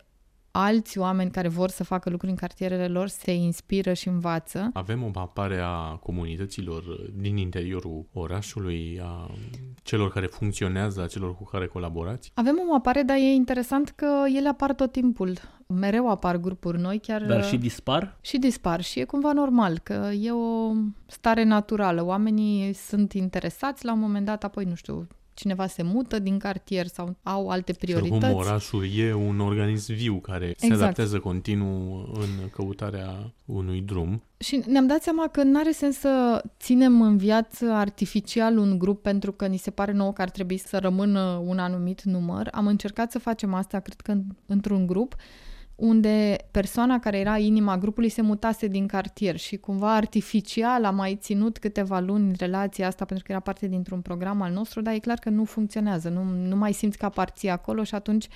alți 0.56 0.98
oameni 0.98 1.30
care 1.30 1.48
vor 1.48 1.68
să 1.68 1.84
facă 1.84 2.10
lucruri 2.10 2.32
în 2.32 2.38
cartierele 2.38 2.88
lor 2.88 3.08
se 3.08 3.32
inspiră 3.32 3.92
și 3.92 4.08
învață. 4.08 4.70
Avem 4.72 5.02
o 5.02 5.10
mapare 5.14 5.58
a 5.58 5.94
comunităților 5.94 6.82
din 7.14 7.36
interiorul 7.36 8.06
orașului, 8.12 9.00
a 9.02 9.30
celor 9.82 10.12
care 10.12 10.26
funcționează, 10.26 11.02
a 11.02 11.06
celor 11.06 11.34
cu 11.34 11.44
care 11.44 11.66
colaborați? 11.66 12.30
Avem 12.34 12.60
o 12.66 12.72
mapare, 12.72 13.02
dar 13.02 13.16
e 13.16 13.20
interesant 13.20 13.88
că 13.88 14.24
ele 14.36 14.48
apar 14.48 14.74
tot 14.74 14.92
timpul. 14.92 15.38
Mereu 15.66 16.10
apar 16.10 16.36
grupuri 16.36 16.80
noi, 16.80 16.98
chiar... 16.98 17.22
Dar 17.22 17.44
și 17.44 17.56
dispar? 17.56 18.18
Și 18.20 18.38
dispar 18.38 18.82
și 18.82 19.00
e 19.00 19.04
cumva 19.04 19.32
normal, 19.32 19.78
că 19.78 20.10
e 20.20 20.30
o 20.30 20.72
stare 21.06 21.44
naturală. 21.44 22.04
Oamenii 22.04 22.72
sunt 22.72 23.12
interesați 23.12 23.84
la 23.84 23.92
un 23.92 24.00
moment 24.00 24.26
dat, 24.26 24.44
apoi, 24.44 24.64
nu 24.64 24.74
știu, 24.74 25.06
cineva 25.34 25.66
se 25.66 25.82
mută 25.82 26.18
din 26.18 26.38
cartier 26.38 26.86
sau 26.86 27.16
au 27.22 27.48
alte 27.48 27.72
priorități. 27.72 28.26
Și 28.26 28.32
orașul 28.32 28.86
e 28.96 29.14
un 29.14 29.40
organism 29.40 29.94
viu 29.94 30.14
care 30.20 30.44
exact. 30.44 30.72
se 30.72 30.82
adaptează 30.82 31.18
continuu 31.18 32.08
în 32.14 32.48
căutarea 32.50 33.32
unui 33.44 33.80
drum. 33.80 34.22
Și 34.36 34.62
ne-am 34.66 34.86
dat 34.86 35.02
seama 35.02 35.28
că 35.28 35.42
nu 35.42 35.58
are 35.58 35.70
sens 35.70 35.98
să 35.98 36.42
ținem 36.58 37.02
în 37.02 37.16
viață 37.16 37.70
artificial 37.70 38.58
un 38.58 38.78
grup 38.78 39.02
pentru 39.02 39.32
că 39.32 39.46
ni 39.46 39.56
se 39.56 39.70
pare 39.70 39.92
nouă 39.92 40.12
că 40.12 40.22
ar 40.22 40.30
trebui 40.30 40.56
să 40.56 40.78
rămână 40.78 41.42
un 41.44 41.58
anumit 41.58 42.02
număr. 42.02 42.48
Am 42.52 42.66
încercat 42.66 43.10
să 43.10 43.18
facem 43.18 43.54
asta, 43.54 43.80
cred 43.80 44.00
că 44.00 44.14
într-un 44.46 44.86
grup, 44.86 45.16
unde 45.76 46.36
persoana 46.50 46.98
care 46.98 47.18
era 47.18 47.38
inima 47.38 47.78
grupului 47.78 48.08
se 48.08 48.22
mutase 48.22 48.66
din 48.66 48.86
cartier 48.86 49.36
și 49.36 49.56
cumva 49.56 49.94
artificial 49.94 50.84
a 50.84 50.90
mai 50.90 51.18
ținut 51.20 51.58
câteva 51.58 52.00
luni 52.00 52.34
relația 52.38 52.86
asta 52.86 53.04
pentru 53.04 53.24
că 53.24 53.32
era 53.32 53.40
parte 53.40 53.66
dintr-un 53.66 54.00
program 54.00 54.42
al 54.42 54.52
nostru, 54.52 54.80
dar 54.80 54.94
e 54.94 54.98
clar 54.98 55.18
că 55.18 55.30
nu 55.30 55.44
funcționează, 55.44 56.08
nu, 56.08 56.22
nu 56.22 56.56
mai 56.56 56.72
simți 56.72 56.98
că 56.98 57.04
aparții 57.04 57.48
acolo 57.48 57.84
și 57.84 57.94
atunci 57.94 58.26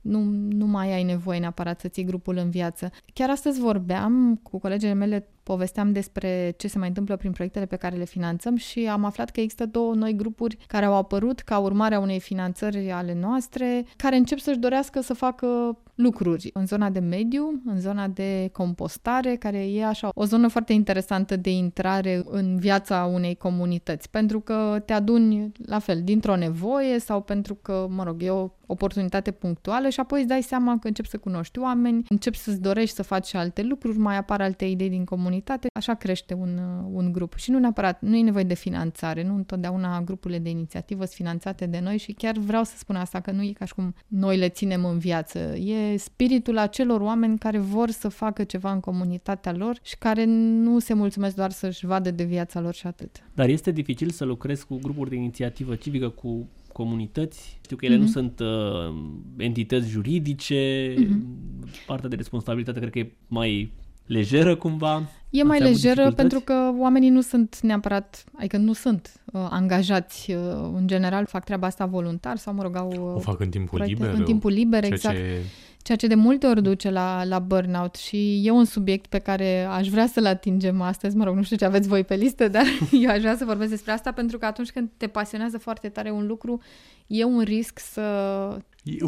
nu, 0.00 0.20
nu 0.50 0.66
mai 0.66 0.92
ai 0.92 1.02
nevoie 1.02 1.38
neapărat 1.38 1.80
să 1.80 1.88
ții 1.88 2.04
grupul 2.04 2.36
în 2.36 2.50
viață. 2.50 2.90
Chiar 3.12 3.30
astăzi 3.30 3.60
vorbeam 3.60 4.40
cu 4.42 4.58
colegele 4.58 4.92
mele 4.92 5.28
povesteam 5.42 5.92
despre 5.92 6.54
ce 6.56 6.68
se 6.68 6.78
mai 6.78 6.88
întâmplă 6.88 7.16
prin 7.16 7.32
proiectele 7.32 7.66
pe 7.66 7.76
care 7.76 7.96
le 7.96 8.04
finanțăm 8.04 8.56
și 8.56 8.86
am 8.86 9.04
aflat 9.04 9.30
că 9.30 9.40
există 9.40 9.66
două 9.66 9.94
noi 9.94 10.14
grupuri 10.14 10.56
care 10.66 10.84
au 10.84 10.94
apărut 10.94 11.40
ca 11.40 11.58
urmare 11.58 11.94
a 11.94 12.00
unei 12.00 12.20
finanțări 12.20 12.90
ale 12.90 13.14
noastre, 13.14 13.84
care 13.96 14.16
încep 14.16 14.38
să-și 14.38 14.58
dorească 14.58 15.00
să 15.00 15.14
facă 15.14 15.78
lucruri 15.96 16.50
în 16.52 16.66
zona 16.66 16.90
de 16.90 16.98
mediu, 16.98 17.62
în 17.64 17.80
zona 17.80 18.08
de 18.08 18.48
compostare, 18.52 19.36
care 19.36 19.72
e 19.72 19.86
așa 19.86 20.10
o 20.14 20.24
zonă 20.24 20.48
foarte 20.48 20.72
interesantă 20.72 21.36
de 21.36 21.50
intrare 21.50 22.22
în 22.24 22.56
viața 22.56 23.10
unei 23.12 23.34
comunități, 23.34 24.10
pentru 24.10 24.40
că 24.40 24.82
te 24.84 24.92
aduni 24.92 25.52
la 25.66 25.78
fel 25.78 26.02
dintr-o 26.02 26.36
nevoie 26.36 26.98
sau 26.98 27.20
pentru 27.20 27.54
că, 27.54 27.86
mă 27.90 28.02
rog, 28.02 28.22
e 28.22 28.30
o 28.30 28.48
oportunitate 28.66 29.30
punctuală 29.30 29.88
și 29.88 30.00
apoi 30.00 30.18
îți 30.18 30.28
dai 30.28 30.42
seama 30.42 30.78
că 30.78 30.86
începi 30.86 31.08
să 31.08 31.18
cunoști 31.18 31.58
oameni, 31.58 32.04
începi 32.08 32.36
să-ți 32.36 32.60
dorești 32.60 32.94
să 32.94 33.02
faci 33.02 33.34
alte 33.34 33.62
lucruri, 33.62 33.98
mai 33.98 34.16
apar 34.16 34.40
alte 34.40 34.64
idei 34.64 34.88
din 34.88 35.04
comunitate 35.04 35.24
comunitate, 35.26 35.66
așa 35.72 35.94
crește 35.94 36.34
un, 36.34 36.58
uh, 36.58 36.90
un 36.92 37.12
grup. 37.12 37.34
Și 37.36 37.50
nu 37.50 37.58
neapărat, 37.58 38.00
nu 38.00 38.16
e 38.16 38.22
nevoie 38.22 38.44
de 38.44 38.54
finanțare, 38.54 39.22
nu 39.22 39.34
întotdeauna 39.34 40.00
grupurile 40.00 40.38
de 40.38 40.48
inițiativă 40.48 41.04
sunt 41.04 41.14
finanțate 41.14 41.66
de 41.66 41.80
noi 41.80 41.98
și 41.98 42.12
chiar 42.12 42.36
vreau 42.38 42.64
să 42.64 42.76
spun 42.76 42.96
asta, 42.96 43.20
că 43.20 43.30
nu 43.30 43.42
e 43.42 43.52
ca 43.52 43.64
și 43.64 43.74
cum 43.74 43.94
noi 44.06 44.36
le 44.36 44.48
ținem 44.48 44.84
în 44.84 44.98
viață. 44.98 45.38
E 45.56 45.85
spiritul 45.96 46.58
acelor 46.58 47.00
oameni 47.00 47.38
care 47.38 47.58
vor 47.58 47.90
să 47.90 48.08
facă 48.08 48.44
ceva 48.44 48.72
în 48.72 48.80
comunitatea 48.80 49.52
lor 49.52 49.78
și 49.82 49.96
care 49.98 50.24
nu 50.24 50.78
se 50.78 50.94
mulțumesc 50.94 51.34
doar 51.36 51.50
să-și 51.50 51.86
vadă 51.86 52.10
de 52.10 52.24
viața 52.24 52.60
lor 52.60 52.74
și 52.74 52.86
atât. 52.86 53.24
Dar 53.34 53.48
este 53.48 53.70
dificil 53.70 54.10
să 54.10 54.24
lucrezi 54.24 54.66
cu 54.66 54.78
grupuri 54.82 55.10
de 55.10 55.16
inițiativă 55.16 55.74
civică, 55.74 56.08
cu 56.08 56.48
comunități. 56.72 57.58
Știu 57.64 57.76
că 57.76 57.84
ele 57.84 57.94
mm-hmm. 57.94 57.98
nu 57.98 58.04
mhm. 58.04 58.12
sunt 58.12 58.40
uh, 58.40 58.94
entități 59.36 59.88
juridice, 59.88 60.94
mm-hmm. 60.94 61.86
partea 61.86 62.08
de 62.08 62.16
responsabilitate 62.16 62.78
cred 62.78 62.90
că 62.90 62.98
e 62.98 63.12
mai 63.26 63.72
lejeră 64.06 64.56
cumva? 64.56 65.02
E 65.30 65.42
mai 65.42 65.60
lejeră 65.60 66.12
pentru 66.12 66.40
că 66.40 66.72
oamenii 66.78 67.08
nu 67.08 67.20
sunt 67.20 67.60
neapărat, 67.60 68.24
adică 68.34 68.56
nu 68.56 68.72
sunt 68.72 69.20
uh, 69.24 69.46
angajați 69.50 70.32
uh, 70.32 70.38
în 70.74 70.86
general, 70.86 71.26
fac 71.26 71.44
treaba 71.44 71.66
asta 71.66 71.86
voluntar 71.86 72.36
sau 72.36 72.54
mă 72.54 72.62
rog 72.62 72.76
au... 72.76 72.90
Uh, 72.90 73.14
o 73.14 73.18
fac 73.18 73.40
în 73.40 73.48
timpul 73.48 73.78
proiecte, 73.78 74.02
liber? 74.02 74.18
În 74.18 74.24
timpul 74.24 74.52
liber, 74.52 74.84
exact. 74.84 75.16
Ce... 75.16 75.42
Ceea 75.86 75.98
ce 75.98 76.06
de 76.06 76.14
multe 76.14 76.46
ori 76.46 76.62
duce 76.62 76.90
la, 76.90 77.24
la 77.24 77.38
burnout 77.38 77.94
și 77.94 78.46
e 78.46 78.50
un 78.50 78.64
subiect 78.64 79.06
pe 79.06 79.18
care 79.18 79.64
aș 79.64 79.88
vrea 79.88 80.06
să-l 80.06 80.26
atingem 80.26 80.80
astăzi. 80.80 81.16
Mă 81.16 81.24
rog, 81.24 81.34
nu 81.34 81.42
știu 81.42 81.56
ce 81.56 81.64
aveți 81.64 81.88
voi 81.88 82.04
pe 82.04 82.14
listă, 82.14 82.48
dar 82.56 82.64
eu 82.90 83.10
aș 83.10 83.20
vrea 83.20 83.36
să 83.36 83.44
vorbesc 83.44 83.70
despre 83.70 83.92
asta 83.92 84.12
pentru 84.12 84.38
că 84.38 84.46
atunci 84.46 84.70
când 84.70 84.88
te 84.96 85.06
pasionează 85.06 85.58
foarte 85.58 85.88
tare 85.88 86.10
un 86.10 86.26
lucru, 86.26 86.62
e 87.06 87.24
un 87.24 87.40
risc 87.40 87.78
să 87.78 88.02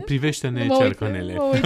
Privește-ne 0.04 0.64
mă 0.64 0.76
cercănele. 0.78 1.34
Mă 1.34 1.50
uit, 1.52 1.62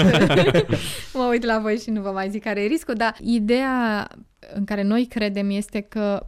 mă 1.15 1.29
uit 1.31 1.45
la 1.45 1.59
voi 1.59 1.77
și 1.77 1.91
nu 1.91 2.01
vă 2.01 2.11
mai 2.11 2.31
zic 2.31 2.43
care 2.43 2.63
e 2.63 2.67
riscul, 2.67 2.95
dar 2.95 3.17
ideea 3.21 4.09
în 4.55 4.65
care 4.65 4.83
noi 4.83 5.07
credem 5.07 5.51
este 5.51 5.81
că 5.81 6.27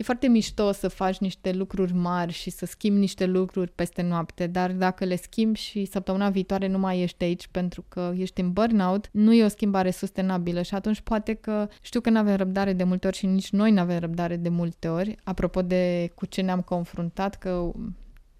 e 0.00 0.02
foarte 0.02 0.28
mișto 0.28 0.72
să 0.72 0.88
faci 0.88 1.18
niște 1.18 1.52
lucruri 1.52 1.94
mari 1.94 2.32
și 2.32 2.50
să 2.50 2.66
schimbi 2.66 2.98
niște 2.98 3.26
lucruri 3.26 3.70
peste 3.70 4.02
noapte, 4.02 4.46
dar 4.46 4.72
dacă 4.72 5.04
le 5.04 5.16
schimbi 5.16 5.58
și 5.58 5.84
săptămâna 5.84 6.30
viitoare 6.30 6.66
nu 6.66 6.78
mai 6.78 7.00
ești 7.00 7.24
aici 7.24 7.48
pentru 7.50 7.84
că 7.88 8.12
ești 8.16 8.40
în 8.40 8.52
burnout, 8.52 9.08
nu 9.12 9.32
e 9.32 9.44
o 9.44 9.48
schimbare 9.48 9.90
sustenabilă 9.90 10.62
și 10.62 10.74
atunci 10.74 11.00
poate 11.00 11.34
că 11.34 11.68
știu 11.80 12.00
că 12.00 12.10
nu 12.10 12.18
avem 12.18 12.36
răbdare 12.36 12.72
de 12.72 12.84
multe 12.84 13.06
ori 13.06 13.16
și 13.16 13.26
nici 13.26 13.50
noi 13.50 13.70
nu 13.70 13.80
avem 13.80 13.98
răbdare 13.98 14.36
de 14.36 14.48
multe 14.48 14.88
ori, 14.88 15.16
apropo 15.24 15.62
de 15.62 16.12
cu 16.14 16.26
ce 16.26 16.40
ne-am 16.40 16.60
confruntat, 16.60 17.38
că 17.38 17.72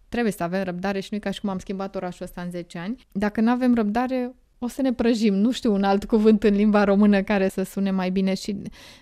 Trebuie 0.08 0.32
să 0.32 0.42
avem 0.42 0.62
răbdare 0.62 1.00
și 1.00 1.08
nu 1.10 1.16
e 1.16 1.20
ca 1.20 1.30
și 1.30 1.40
cum 1.40 1.48
am 1.48 1.58
schimbat 1.58 1.94
orașul 1.94 2.24
ăsta 2.24 2.40
în 2.40 2.50
10 2.50 2.78
ani. 2.78 3.06
Dacă 3.12 3.40
nu 3.40 3.50
avem 3.50 3.74
răbdare, 3.74 4.34
o 4.62 4.68
să 4.68 4.82
ne 4.82 4.92
prăjim. 4.92 5.34
Nu 5.34 5.50
știu 5.50 5.72
un 5.72 5.82
alt 5.82 6.04
cuvânt 6.04 6.42
în 6.42 6.54
limba 6.54 6.84
română 6.84 7.22
care 7.22 7.48
să 7.48 7.62
sune 7.62 7.90
mai 7.90 8.10
bine 8.10 8.34
și 8.34 8.56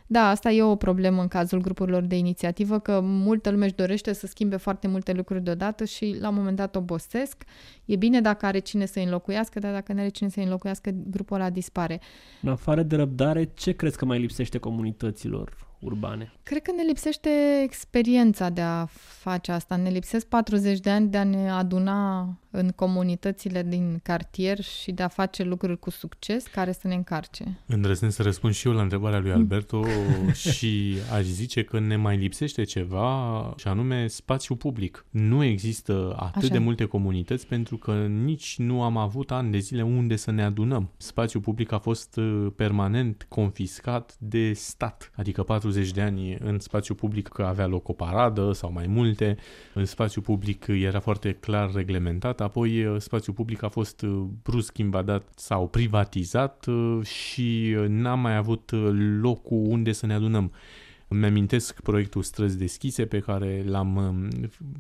da, 0.07 0.29
asta 0.29 0.51
e 0.51 0.63
o 0.63 0.77
problemă 0.77 1.21
în 1.21 1.29
cazul 1.29 1.61
grupurilor 1.61 2.03
de 2.03 2.17
inițiativă, 2.17 2.79
că 2.79 3.01
multă 3.03 3.51
lume 3.51 3.65
își 3.65 3.75
dorește 3.75 4.13
să 4.13 4.27
schimbe 4.27 4.57
foarte 4.57 4.89
multe 4.89 5.13
lucruri 5.13 5.43
deodată 5.43 5.85
și 5.85 6.17
la 6.21 6.29
un 6.29 6.35
moment 6.35 6.57
dat 6.57 6.77
obosesc. 6.77 7.45
E 7.85 7.97
bine 7.97 8.21
dacă 8.21 8.47
are 8.47 8.59
cine 8.59 8.87
să 8.87 8.99
înlocuiască, 8.99 9.59
dar 9.59 9.73
dacă 9.73 9.93
nu 9.93 10.01
are 10.01 10.09
cine 10.09 10.29
să 10.29 10.41
înlocuiască, 10.41 10.91
grupul 11.11 11.37
ăla 11.37 11.51
dispare. 11.51 12.01
În 12.43 12.49
afară 12.49 12.83
de 12.83 12.97
răbdare, 12.97 13.51
ce 13.55 13.73
crezi 13.73 13.97
că 13.97 14.05
mai 14.05 14.19
lipsește 14.19 14.59
comunităților? 14.59 15.68
Urbane? 15.79 16.33
Cred 16.43 16.63
că 16.63 16.73
ne 16.73 16.83
lipsește 16.83 17.31
experiența 17.63 18.49
de 18.49 18.61
a 18.61 18.87
face 19.19 19.53
asta. 19.53 19.77
Ne 19.77 19.91
lipsesc 19.91 20.27
40 20.27 20.81
de 20.81 20.91
ani 20.91 21.09
de 21.09 21.19
a 21.19 21.25
ne 21.25 21.51
aduna 21.51 22.29
în 22.51 22.69
comunitățile 22.69 23.63
din 23.63 24.01
cartier 24.03 24.61
și 24.61 24.93
de 24.93 25.03
a 25.03 25.09
face 25.09 25.43
lucruri 25.43 25.79
cu 25.79 25.91
succes 25.91 26.47
care 26.47 26.73
să 26.73 26.87
ne 26.87 26.95
încarce. 26.95 27.59
Îndrăznesc 27.67 28.17
să 28.17 28.23
răspund 28.23 28.55
și 28.55 28.67
eu 28.67 28.73
la 28.73 28.83
întrebarea 28.83 29.19
lui 29.19 29.33
Alberto 29.33 29.85
și 30.53 30.97
aș 31.13 31.25
zice 31.25 31.65
că 31.65 31.81
ne 31.81 31.97
mai 31.97 32.17
lipsește 32.17 32.63
ceva 32.63 33.55
și 33.57 33.69
anume 33.69 34.07
spațiu 34.07 34.55
public. 34.55 35.07
Nu 35.11 35.45
există 35.45 36.15
atât 36.19 36.43
Așa. 36.43 36.53
de 36.53 36.59
multe 36.59 36.85
comunități 36.85 37.47
pentru 37.47 37.77
că 37.77 37.93
nici 38.07 38.55
nu 38.59 38.83
am 38.83 38.97
avut 38.97 39.31
ani 39.31 39.51
de 39.51 39.59
zile 39.59 39.83
unde 39.83 40.17
să 40.17 40.31
ne 40.31 40.43
adunăm. 40.43 40.91
Spațiul 40.97 41.43
public 41.43 41.73
a 41.73 41.79
fost 41.79 42.17
uh, 42.17 42.47
permanent 42.57 43.27
confiscat 43.29 44.17
de 44.19 44.53
stat, 44.53 45.13
adică 45.17 45.43
40 45.43 45.68
de 45.75 46.01
ani 46.01 46.37
în 46.41 46.59
spațiu 46.59 46.95
public 46.95 47.29
că 47.29 47.43
avea 47.43 47.67
loc 47.67 47.89
o 47.89 47.93
paradă 47.93 48.53
sau 48.53 48.73
mai 48.73 48.87
multe, 48.87 49.37
în 49.75 49.85
spațiu 49.85 50.21
public 50.21 50.67
era 50.69 51.01
foarte 51.01 51.33
clar 51.33 51.73
reglementat, 51.73 52.41
apoi 52.41 52.85
uh, 52.85 53.01
spațiul 53.01 53.35
public 53.35 53.63
a 53.63 53.69
fost 53.69 54.03
uh, 54.03 54.25
brusc 54.43 54.79
invadat 54.79 55.29
sau 55.35 55.69
privatizat 55.69 56.67
și 57.03 57.77
n-am 57.89 58.21
mai 58.21 58.37
avut 58.37 58.71
locul 59.21 59.65
unde 59.67 59.93
să 59.93 60.07
ne 60.07 60.15
adunăm. 60.15 60.53
Îmi 61.09 61.27
amintesc 61.27 61.81
proiectul 61.81 62.23
Străzi 62.23 62.59
Deschise 62.59 63.07
pe 63.07 63.19
care 63.19 63.65
l-am 63.67 63.97
um, 63.97 64.29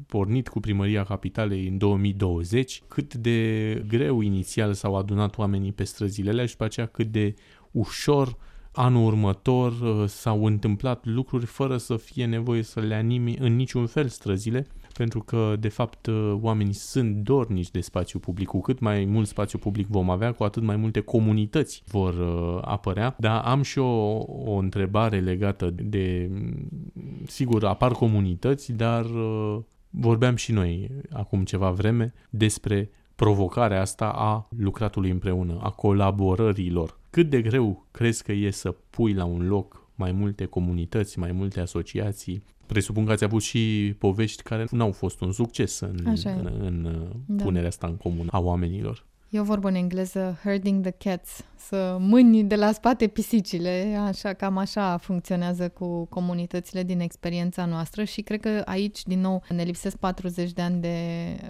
pornit 0.07 0.49
cu 0.49 0.61
Primăria 0.61 1.05
Capitalei 1.05 1.67
în 1.67 1.79
2020, 1.79 2.83
cât 2.89 3.15
de 3.15 3.73
greu 3.89 4.21
inițial 4.21 4.73
s-au 4.73 4.97
adunat 4.97 5.39
oamenii 5.39 5.73
pe 5.73 5.85
străzile 5.85 6.31
alea 6.31 6.45
și 6.45 6.51
după 6.51 6.65
aceea 6.65 6.87
cât 6.87 7.07
de 7.07 7.35
ușor 7.71 8.37
anul 8.79 9.07
următor 9.07 9.73
uh, 9.73 10.05
s-au 10.07 10.45
întâmplat 10.45 11.07
lucruri 11.07 11.47
fără 11.47 11.77
să 11.77 11.97
fie 11.97 12.27
nevoie 12.27 12.63
să 12.63 12.81
le 12.81 12.95
animi 12.95 13.37
în 13.37 13.57
niciun 13.57 13.87
fel 13.87 14.09
străzile 14.09 14.67
pentru 14.99 15.21
că, 15.21 15.57
de 15.61 15.69
fapt, 15.69 16.07
uh, 16.07 16.39
oamenii 16.41 16.73
sunt 16.73 17.15
dornici 17.17 17.71
de 17.71 17.81
spațiu 17.81 18.19
public. 18.19 18.47
Cu 18.47 18.61
cât 18.61 18.79
mai 18.79 19.05
mult 19.05 19.27
spațiu 19.27 19.59
public 19.59 19.87
vom 19.87 20.11
avea, 20.11 20.33
cu 20.33 20.45
atât 20.45 20.63
mai 20.63 20.77
multe 20.77 21.01
comunități 21.01 21.83
vor 21.87 22.15
uh, 22.15 22.59
apărea. 22.61 23.17
Dar 23.19 23.43
am 23.45 23.63
și 23.63 23.79
o, 23.79 24.17
o 24.45 24.57
întrebare 24.57 25.21
legată 25.21 25.71
de, 25.71 26.31
sigur, 27.27 27.65
apar 27.65 27.93
comunități, 27.93 28.73
dar 28.73 29.05
uh, 29.05 29.59
vorbeam 29.91 30.35
și 30.35 30.53
noi 30.53 30.91
acum 31.13 31.45
ceva 31.45 31.71
vreme 31.71 32.13
despre 32.31 32.91
provocarea 33.15 33.81
asta 33.81 34.09
a 34.09 34.49
lucratului 34.57 35.11
împreună, 35.11 35.59
a 35.63 35.71
colaborărilor. 35.71 36.99
Cât 37.19 37.31
de 37.31 37.43
greu 37.43 37.87
crezi 37.91 38.23
că 38.23 38.33
e 38.33 38.51
să 38.51 38.71
pui 38.91 39.13
la 39.13 39.25
un 39.25 39.49
loc 39.49 39.91
mai 39.95 40.13
multe 40.13 40.45
comunități, 40.45 41.19
mai 41.19 41.33
multe 41.33 41.61
asociații, 41.61 42.43
presupun 42.67 43.05
că 43.05 43.13
ați 43.13 43.25
avut 43.25 43.43
și 43.43 43.95
povești 43.99 44.43
care 44.43 44.67
nu 44.71 44.83
au 44.83 44.93
fost 44.93 45.21
un 45.21 45.33
succes 45.33 45.81
în, 45.81 46.17
în, 46.25 46.59
în 46.61 47.13
da. 47.27 47.45
punerea 47.45 47.69
asta 47.69 47.87
în 47.87 47.97
comun 47.97 48.29
a 48.31 48.39
oamenilor. 48.39 49.07
E 49.31 49.41
o 49.41 49.45
vorbă 49.45 49.69
în 49.69 49.75
engleză, 49.75 50.39
herding 50.43 50.83
the 50.83 51.11
cats, 51.11 51.45
să 51.57 51.97
mâni 52.01 52.45
de 52.45 52.57
la 52.57 52.73
spate 52.73 53.07
pisicile, 53.07 53.99
așa, 54.07 54.33
cam 54.33 54.57
așa 54.57 54.97
funcționează 54.97 55.69
cu 55.69 56.05
comunitățile 56.05 56.83
din 56.83 57.01
experiența 57.01 57.65
noastră 57.65 58.05
și 58.05 58.21
cred 58.21 58.41
că 58.41 58.63
aici, 58.65 59.03
din 59.03 59.21
nou, 59.21 59.43
ne 59.49 59.63
lipsesc 59.63 59.97
40 59.97 60.53
de 60.53 60.63
ani 60.63 60.81
de 60.81 60.97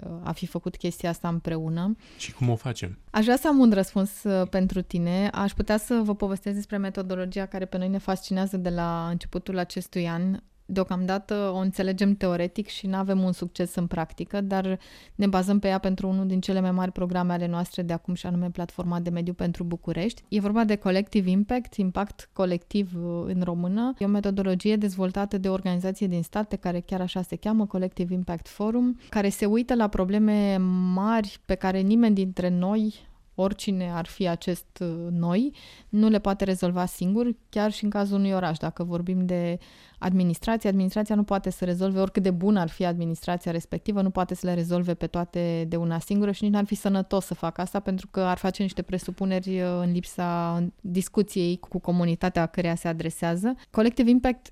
uh, 0.03 0.11
a 0.23 0.31
fi 0.31 0.45
făcut 0.45 0.75
chestia 0.75 1.09
asta 1.09 1.27
împreună. 1.27 1.95
Și 2.17 2.33
cum 2.33 2.49
o 2.49 2.55
facem? 2.55 2.97
Aș 3.11 3.23
vrea 3.23 3.37
să 3.37 3.47
am 3.47 3.59
un 3.59 3.71
răspuns 3.71 4.23
uh, 4.23 4.47
pentru 4.49 4.81
tine. 4.81 5.29
Aș 5.33 5.51
putea 5.51 5.77
să 5.77 6.01
vă 6.03 6.15
povestesc 6.15 6.55
despre 6.55 6.77
metodologia 6.77 7.45
care 7.45 7.65
pe 7.65 7.77
noi 7.77 7.89
ne 7.89 7.97
fascinează 7.97 8.57
de 8.57 8.69
la 8.69 9.07
începutul 9.09 9.57
acestui 9.57 10.07
an 10.07 10.39
deocamdată 10.69 11.51
o 11.53 11.57
înțelegem 11.57 12.15
teoretic 12.15 12.67
și 12.67 12.87
nu 12.87 12.95
avem 12.95 13.23
un 13.23 13.31
succes 13.31 13.75
în 13.75 13.87
practică, 13.87 14.41
dar 14.41 14.79
ne 15.15 15.27
bazăm 15.27 15.59
pe 15.59 15.67
ea 15.67 15.77
pentru 15.77 16.07
unul 16.07 16.27
din 16.27 16.39
cele 16.39 16.59
mai 16.59 16.71
mari 16.71 16.91
programe 16.91 17.33
ale 17.33 17.47
noastre 17.47 17.81
de 17.81 17.93
acum 17.93 18.13
și 18.13 18.25
anume 18.25 18.49
Platforma 18.49 18.99
de 18.99 19.09
Mediu 19.09 19.33
pentru 19.33 19.63
București. 19.63 20.23
E 20.29 20.39
vorba 20.39 20.63
de 20.63 20.75
Collective 20.75 21.29
Impact, 21.29 21.75
impact 21.75 22.29
colectiv 22.33 22.91
uh, 22.95 23.23
în 23.25 23.41
română. 23.43 23.93
E 23.97 24.05
o 24.05 24.07
metodologie 24.07 24.75
dezvoltată 24.75 25.37
de 25.37 25.49
o 25.49 25.53
organizație 25.53 26.07
din 26.07 26.23
stat 26.23 26.47
pe 26.47 26.55
care 26.55 26.79
chiar 26.79 27.01
așa 27.01 27.21
se 27.21 27.35
cheamă, 27.35 27.65
Collective 27.65 28.13
Impact 28.13 28.47
Forum, 28.47 28.99
care 29.09 29.29
se 29.29 29.45
uită 29.45 29.75
la 29.75 29.87
probleme 29.87 30.57
mari 30.93 31.39
pe 31.45 31.55
care 31.55 31.79
nimeni 31.79 32.15
dintre 32.15 32.49
noi 32.49 33.07
oricine 33.41 33.91
ar 33.91 34.05
fi 34.05 34.27
acest 34.27 34.65
uh, 34.81 35.07
noi, 35.11 35.53
nu 35.89 36.09
le 36.09 36.19
poate 36.19 36.43
rezolva 36.43 36.85
singur, 36.85 37.27
chiar 37.49 37.71
și 37.71 37.83
în 37.83 37.89
cazul 37.89 38.17
unui 38.17 38.31
oraș. 38.31 38.57
Dacă 38.57 38.83
vorbim 38.83 39.25
de 39.25 39.59
administrație, 39.99 40.69
administrația 40.69 41.15
nu 41.15 41.23
poate 41.23 41.49
să 41.49 41.65
rezolve, 41.65 41.99
oricât 41.99 42.23
de 42.23 42.31
bună 42.31 42.59
ar 42.59 42.69
fi 42.69 42.85
administrația 42.85 43.51
respectivă, 43.51 44.01
nu 44.01 44.09
poate 44.09 44.35
să 44.35 44.45
le 44.45 44.53
rezolve 44.53 44.93
pe 44.93 45.07
toate 45.07 45.65
de 45.67 45.75
una 45.75 45.99
singură 45.99 46.31
și 46.31 46.43
nici 46.43 46.53
n-ar 46.53 46.65
fi 46.65 46.75
sănătos 46.75 47.25
să 47.25 47.33
facă 47.33 47.61
asta 47.61 47.79
pentru 47.79 48.07
că 48.11 48.19
ar 48.19 48.37
face 48.37 48.61
niște 48.61 48.81
presupuneri 48.81 49.61
uh, 49.61 49.67
în 49.81 49.91
lipsa 49.91 50.63
discuției 50.81 51.57
cu 51.57 51.79
comunitatea 51.79 52.45
căreia 52.45 52.75
se 52.75 52.87
adresează. 52.87 53.55
Collective 53.71 54.09
Impact 54.09 54.51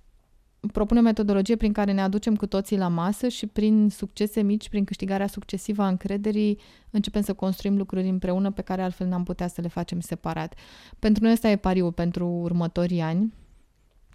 propune 0.71 1.01
metodologie 1.01 1.55
prin 1.55 1.71
care 1.71 1.91
ne 1.91 2.01
aducem 2.01 2.35
cu 2.35 2.45
toții 2.45 2.77
la 2.77 2.87
masă 2.87 3.27
și 3.27 3.47
prin 3.47 3.89
succese 3.89 4.41
mici, 4.41 4.69
prin 4.69 4.83
câștigarea 4.83 5.27
succesivă 5.27 5.81
a 5.81 5.87
încrederii, 5.87 6.59
începem 6.89 7.21
să 7.21 7.33
construim 7.33 7.77
lucruri 7.77 8.07
împreună 8.07 8.51
pe 8.51 8.61
care 8.61 8.81
altfel 8.81 9.07
n-am 9.07 9.23
putea 9.23 9.47
să 9.47 9.61
le 9.61 9.67
facem 9.67 9.99
separat. 9.99 10.55
Pentru 10.99 11.23
noi 11.23 11.31
ăsta 11.31 11.49
e 11.49 11.55
pariul 11.55 11.91
pentru 11.91 12.27
următorii 12.27 13.01
ani. 13.01 13.33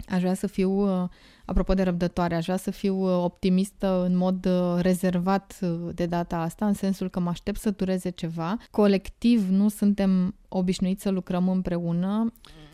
Aș 0.09 0.20
vrea 0.20 0.35
să 0.35 0.46
fiu, 0.46 1.02
uh, 1.02 1.09
apropo 1.44 1.74
de 1.74 1.83
răbdătoare, 1.83 2.35
aș 2.35 2.44
vrea 2.44 2.57
să 2.57 2.70
fiu 2.70 2.96
uh, 2.96 3.24
optimistă 3.24 4.05
în 4.05 4.16
mod 4.16 4.46
uh, 4.46 4.81
rezervat 4.81 5.61
de 5.94 6.07
data 6.07 6.37
asta, 6.37 6.66
în 6.66 6.72
sensul 6.72 7.09
că 7.09 7.20
mă 7.20 7.28
aștept 7.28 7.59
să 7.59 7.70
dureze 7.70 8.11
ceva. 8.11 8.57
Colectiv 8.70 9.48
nu 9.48 9.68
suntem 9.68 10.35
obișnuiți 10.48 11.02
să 11.02 11.11
lucrăm 11.11 11.48
împreună 11.48 12.33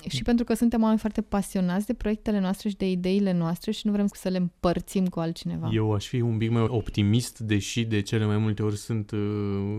și 0.08 0.22
pentru 0.22 0.44
că 0.44 0.54
suntem 0.54 0.82
oameni 0.82 0.98
foarte 0.98 1.20
pasionați 1.20 1.86
de 1.86 1.94
proiectele 1.94 2.40
noastre 2.40 2.68
și 2.68 2.76
de 2.76 2.90
ideile 2.90 3.32
noastre 3.32 3.70
și 3.70 3.86
nu 3.86 3.92
vrem 3.92 4.06
să 4.12 4.28
le 4.28 4.36
împărțim 4.36 5.06
cu 5.06 5.20
altcineva. 5.20 5.70
Eu 5.72 5.92
aș 5.92 6.06
fi 6.06 6.20
un 6.20 6.36
pic 6.36 6.50
mai 6.50 6.66
optimist, 6.68 7.38
deși 7.38 7.84
de 7.84 8.00
cele 8.00 8.24
mai 8.24 8.38
multe 8.38 8.62
ori 8.62 8.76
sunt 8.76 9.12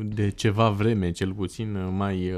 de 0.04 0.30
ceva 0.30 0.70
vreme, 0.70 1.12
cel 1.12 1.34
puțin 1.34 1.96
mai 1.96 2.32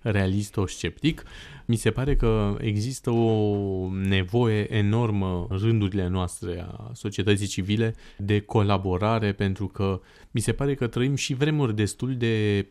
realist-sceptic. 0.00 1.24
Mi 1.66 1.76
se 1.76 1.90
pare 1.90 2.16
că 2.16 2.56
există 2.60 3.10
o 3.10 3.88
nevoie 3.92 4.74
enormă 4.74 5.46
în 5.48 5.58
rândurile 5.58 6.08
noastre 6.08 6.66
a 6.68 6.90
societății 6.94 7.46
civile 7.46 7.94
de 8.18 8.40
colaborare 8.40 9.32
pentru 9.32 9.66
că 9.66 10.00
mi 10.30 10.40
se 10.40 10.52
pare 10.52 10.74
că 10.74 10.86
trăim 10.86 11.14
și 11.14 11.34
vremuri 11.34 11.76
destul 11.76 12.16
de 12.16 12.66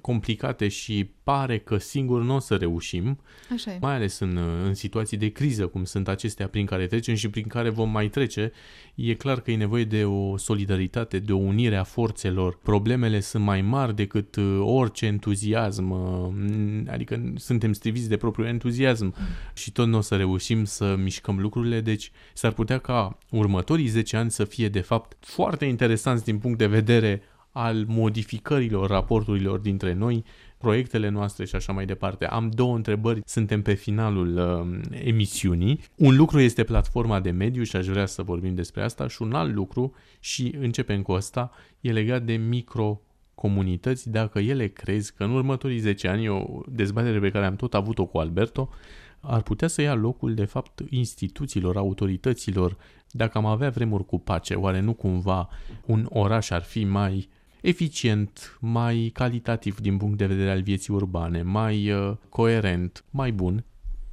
complicate 0.00 0.68
și 0.68 1.10
pare 1.22 1.58
că 1.58 1.78
singur 1.78 2.22
nu 2.22 2.34
o 2.34 2.38
să 2.38 2.54
reușim, 2.54 3.20
Așa 3.52 3.72
e. 3.72 3.78
mai 3.80 3.94
ales 3.94 4.18
în, 4.18 4.38
în 4.64 4.74
situații 4.74 5.16
de 5.16 5.28
criză, 5.28 5.66
cum 5.66 5.84
sunt 5.84 6.08
acestea 6.08 6.48
prin 6.48 6.66
care 6.66 6.86
trecem 6.86 7.14
și 7.14 7.28
prin 7.28 7.46
care 7.46 7.68
vom 7.68 7.90
mai 7.90 8.08
trece, 8.08 8.52
e 8.94 9.14
clar 9.14 9.40
că 9.40 9.50
e 9.50 9.56
nevoie 9.56 9.84
de 9.84 10.04
o 10.04 10.36
solidaritate, 10.36 11.18
de 11.18 11.32
o 11.32 11.36
unire 11.36 11.76
a 11.76 11.82
forțelor. 11.82 12.58
Problemele 12.62 13.20
sunt 13.20 13.44
mai 13.44 13.62
mari 13.62 13.94
decât 13.94 14.36
uh, 14.36 14.58
orice 14.60 15.06
entuziasm, 15.06 15.90
uh, 15.90 16.92
adică 16.92 17.32
suntem 17.36 17.72
striviți 17.72 18.08
de 18.08 18.16
propriul 18.16 18.48
entuziasm 18.48 19.04
mm. 19.04 19.14
și 19.54 19.72
tot 19.72 19.86
nu 19.86 19.96
o 19.96 20.00
să 20.00 20.16
reușim 20.16 20.64
să 20.64 20.96
mișcăm 20.98 21.40
lucrurile, 21.40 21.80
deci 21.80 22.10
s-ar 22.32 22.52
putea 22.52 22.78
ca 22.78 23.18
următorii 23.30 23.86
10 23.86 24.16
ani 24.16 24.30
să 24.30 24.44
fie 24.44 24.68
de 24.68 24.80
fapt 24.80 25.16
foarte 25.20 25.64
interesanți 25.64 26.24
din 26.24 26.38
punct 26.38 26.58
de 26.58 26.66
vedere 26.66 27.22
al 27.56 27.84
modificărilor 27.88 28.88
raporturilor 28.88 29.58
dintre 29.58 29.92
noi, 29.92 30.24
proiectele 30.58 31.08
noastre 31.08 31.44
și 31.44 31.54
așa 31.54 31.72
mai 31.72 31.86
departe. 31.86 32.26
Am 32.26 32.50
două 32.50 32.76
întrebări, 32.76 33.20
suntem 33.24 33.62
pe 33.62 33.74
finalul 33.74 34.36
uh, 34.36 34.80
emisiunii. 35.04 35.80
Un 35.96 36.16
lucru 36.16 36.40
este 36.40 36.64
platforma 36.64 37.20
de 37.20 37.30
mediu 37.30 37.62
și 37.62 37.76
aș 37.76 37.86
vrea 37.86 38.06
să 38.06 38.22
vorbim 38.22 38.54
despre 38.54 38.82
asta 38.82 39.08
și 39.08 39.22
un 39.22 39.32
alt 39.32 39.54
lucru, 39.54 39.94
și 40.20 40.54
începem 40.60 41.02
cu 41.02 41.12
asta, 41.12 41.50
e 41.80 41.92
legat 41.92 42.22
de 42.22 42.32
micro 42.32 43.00
comunități, 43.34 44.10
dacă 44.10 44.38
ele 44.38 44.66
crezi 44.66 45.14
că 45.14 45.24
în 45.24 45.30
următorii 45.30 45.78
10 45.78 46.08
ani, 46.08 46.28
o 46.28 46.60
dezbatere 46.68 47.18
pe 47.18 47.30
care 47.30 47.46
am 47.46 47.56
tot 47.56 47.74
avut-o 47.74 48.06
cu 48.06 48.18
Alberto, 48.18 48.68
ar 49.20 49.42
putea 49.42 49.68
să 49.68 49.82
ia 49.82 49.94
locul, 49.94 50.34
de 50.34 50.44
fapt, 50.44 50.80
instituțiilor, 50.88 51.76
autorităților, 51.76 52.76
dacă 53.10 53.38
am 53.38 53.46
avea 53.46 53.70
vremuri 53.70 54.06
cu 54.06 54.18
pace, 54.18 54.54
oare 54.54 54.80
nu 54.80 54.92
cumva 54.92 55.48
un 55.86 56.06
oraș 56.08 56.50
ar 56.50 56.62
fi 56.62 56.84
mai 56.84 57.28
eficient, 57.64 58.58
mai 58.60 59.10
calitativ 59.12 59.80
din 59.80 59.96
punct 59.96 60.18
de 60.18 60.26
vedere 60.26 60.50
al 60.50 60.62
vieții 60.62 60.94
urbane, 60.94 61.42
mai 61.42 61.90
uh, 61.90 62.16
coerent, 62.28 63.04
mai 63.10 63.32
bun, 63.32 63.64